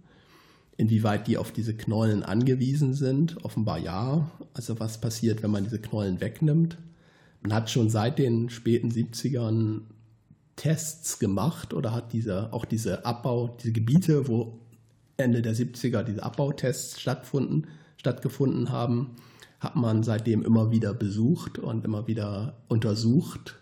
[0.76, 4.30] Inwieweit die auf diese Knollen angewiesen sind, offenbar ja.
[4.54, 6.78] Also was passiert, wenn man diese Knollen wegnimmt?
[7.42, 9.82] Man hat schon seit den späten 70ern
[10.56, 14.58] Tests gemacht oder hat diese, auch diese Abbau, diese Gebiete, wo
[15.16, 17.66] Ende der 70er diese Abbautests stattgefunden,
[17.96, 19.16] stattgefunden haben,
[19.58, 23.56] hat man seitdem immer wieder besucht und immer wieder untersucht.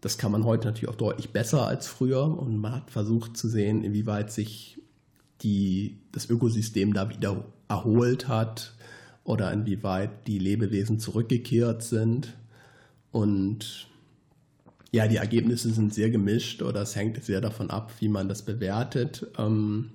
[0.00, 3.48] Das kann man heute natürlich auch deutlich besser als früher und man hat versucht zu
[3.48, 4.79] sehen, inwieweit sich
[5.42, 8.74] die das Ökosystem da wieder erholt hat
[9.24, 12.36] oder inwieweit die Lebewesen zurückgekehrt sind.
[13.12, 13.88] Und
[14.92, 18.42] ja, die Ergebnisse sind sehr gemischt oder es hängt sehr davon ab, wie man das
[18.42, 19.26] bewertet.
[19.38, 19.92] Ähm,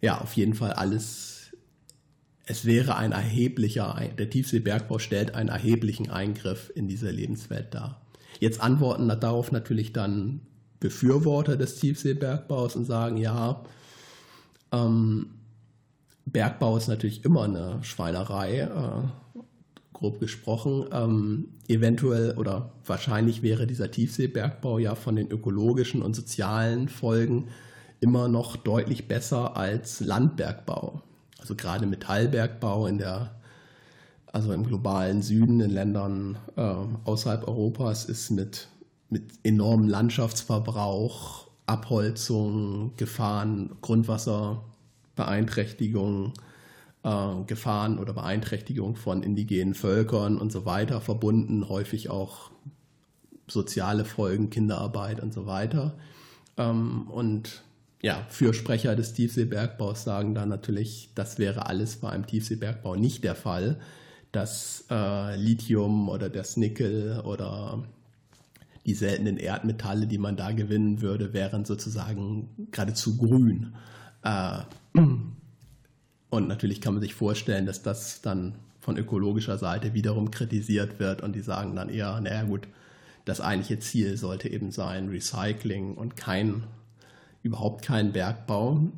[0.00, 1.52] ja, auf jeden Fall alles.
[2.44, 8.00] Es wäre ein erheblicher, der Tiefseebergbau stellt einen erheblichen Eingriff in diese Lebenswelt dar.
[8.38, 10.42] Jetzt antworten darauf natürlich dann
[10.78, 13.64] Befürworter des Tiefseebergbaus und sagen, ja,
[14.72, 15.30] ähm,
[16.26, 19.40] Bergbau ist natürlich immer eine Schweinerei, äh,
[19.92, 20.86] grob gesprochen.
[20.92, 27.48] Ähm, eventuell oder wahrscheinlich wäre dieser Tiefseebergbau ja von den ökologischen und sozialen Folgen
[28.00, 31.02] immer noch deutlich besser als Landbergbau.
[31.38, 33.36] Also gerade Metallbergbau in der,
[34.26, 38.68] also im globalen Süden, in Ländern äh, außerhalb Europas, ist mit,
[39.08, 46.32] mit enormem Landschaftsverbrauch, Abholzung, Gefahren, Grundwasserbeeinträchtigung,
[47.02, 52.50] äh, Gefahren oder Beeinträchtigung von indigenen Völkern und so weiter verbunden, häufig auch
[53.48, 55.94] soziale Folgen, Kinderarbeit und so weiter.
[56.56, 57.62] Ähm, und
[58.02, 63.34] ja, Fürsprecher des Tiefseebergbaus sagen da natürlich, das wäre alles bei einem Tiefseebergbau nicht der
[63.34, 63.80] Fall.
[64.32, 67.84] Das äh, Lithium oder das Nickel oder
[68.86, 73.74] die seltenen Erdmetalle, die man da gewinnen würde, wären sozusagen geradezu grün.
[74.22, 74.60] Äh,
[76.30, 81.20] und natürlich kann man sich vorstellen, dass das dann von ökologischer Seite wiederum kritisiert wird
[81.20, 82.68] und die sagen dann eher, naja gut,
[83.24, 86.62] das eigentliche Ziel sollte eben sein Recycling und kein
[87.42, 88.92] überhaupt keinen Bergbau.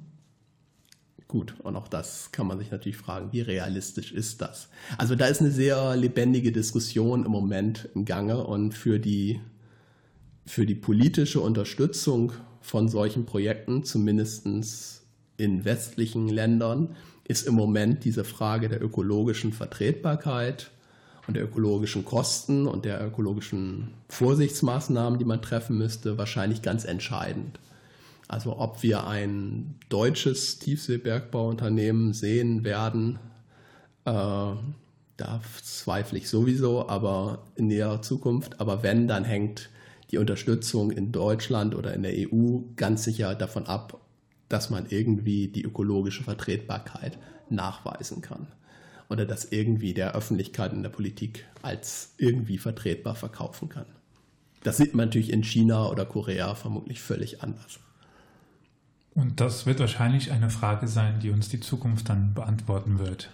[1.28, 4.68] Gut, und auch das kann man sich natürlich fragen, wie realistisch ist das?
[4.96, 9.40] Also da ist eine sehr lebendige Diskussion im Moment im Gange und für die,
[10.48, 12.32] für die politische Unterstützung
[12.62, 14.46] von solchen Projekten, zumindest
[15.36, 20.70] in westlichen Ländern, ist im Moment diese Frage der ökologischen Vertretbarkeit
[21.26, 27.60] und der ökologischen Kosten und der ökologischen Vorsichtsmaßnahmen, die man treffen müsste, wahrscheinlich ganz entscheidend.
[28.26, 33.18] Also ob wir ein deutsches Tiefseebergbauunternehmen sehen werden,
[34.06, 38.60] äh, da zweifle ich sowieso, aber in näherer Zukunft.
[38.60, 39.68] Aber wenn, dann hängt
[40.10, 44.00] die Unterstützung in Deutschland oder in der EU ganz sicher davon ab,
[44.48, 47.18] dass man irgendwie die ökologische Vertretbarkeit
[47.50, 48.48] nachweisen kann.
[49.10, 53.86] Oder das irgendwie der Öffentlichkeit und der Politik als irgendwie vertretbar verkaufen kann.
[54.62, 57.78] Das sieht man natürlich in China oder Korea vermutlich völlig anders.
[59.14, 63.30] Und das wird wahrscheinlich eine Frage sein, die uns die Zukunft dann beantworten wird.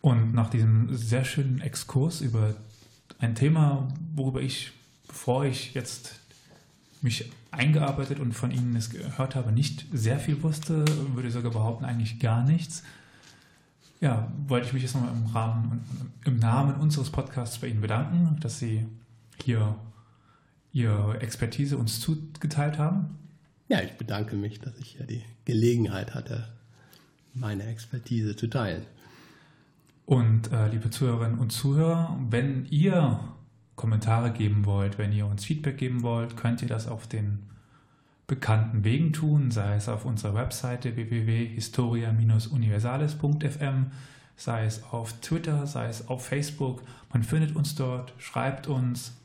[0.00, 2.54] Und nach diesem sehr schönen Exkurs über
[3.18, 4.72] ein Thema, worüber ich,
[5.08, 6.20] bevor ich jetzt
[7.02, 10.84] mich eingearbeitet und von Ihnen es gehört habe, nicht sehr viel wusste,
[11.14, 12.82] würde ich sogar behaupten, eigentlich gar nichts.
[14.00, 17.80] Ja, wollte ich mich jetzt nochmal im Rahmen und im Namen unseres Podcasts bei Ihnen
[17.80, 18.86] bedanken, dass Sie
[19.42, 19.76] hier
[20.72, 23.18] Ihre Expertise uns zugeteilt haben.
[23.68, 26.48] Ja, ich bedanke mich, dass ich ja die Gelegenheit hatte,
[27.32, 28.84] meine Expertise zu teilen.
[30.04, 33.18] Und äh, liebe Zuhörerinnen und Zuhörer, wenn ihr
[33.76, 37.44] Kommentare geben wollt, wenn ihr uns Feedback geben wollt, könnt ihr das auf den
[38.26, 43.92] bekannten Wegen tun, sei es auf unserer Webseite www.historia-universales.fm,
[44.36, 46.82] sei es auf Twitter, sei es auf Facebook.
[47.12, 49.16] Man findet uns dort, schreibt uns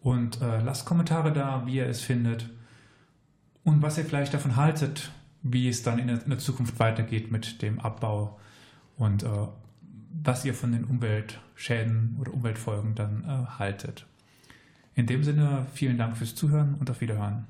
[0.00, 2.48] und äh, lasst Kommentare da, wie ihr es findet
[3.64, 5.10] und was ihr vielleicht davon haltet,
[5.42, 8.38] wie es dann in der, Zukunft weitergeht mit dem Abbau
[8.96, 9.28] und äh,
[10.10, 14.06] was ihr von den Umweltschäden oder Umweltfolgen dann äh, haltet.
[14.94, 17.46] In dem Sinne, vielen Dank fürs Zuhören und auf Wiederhören.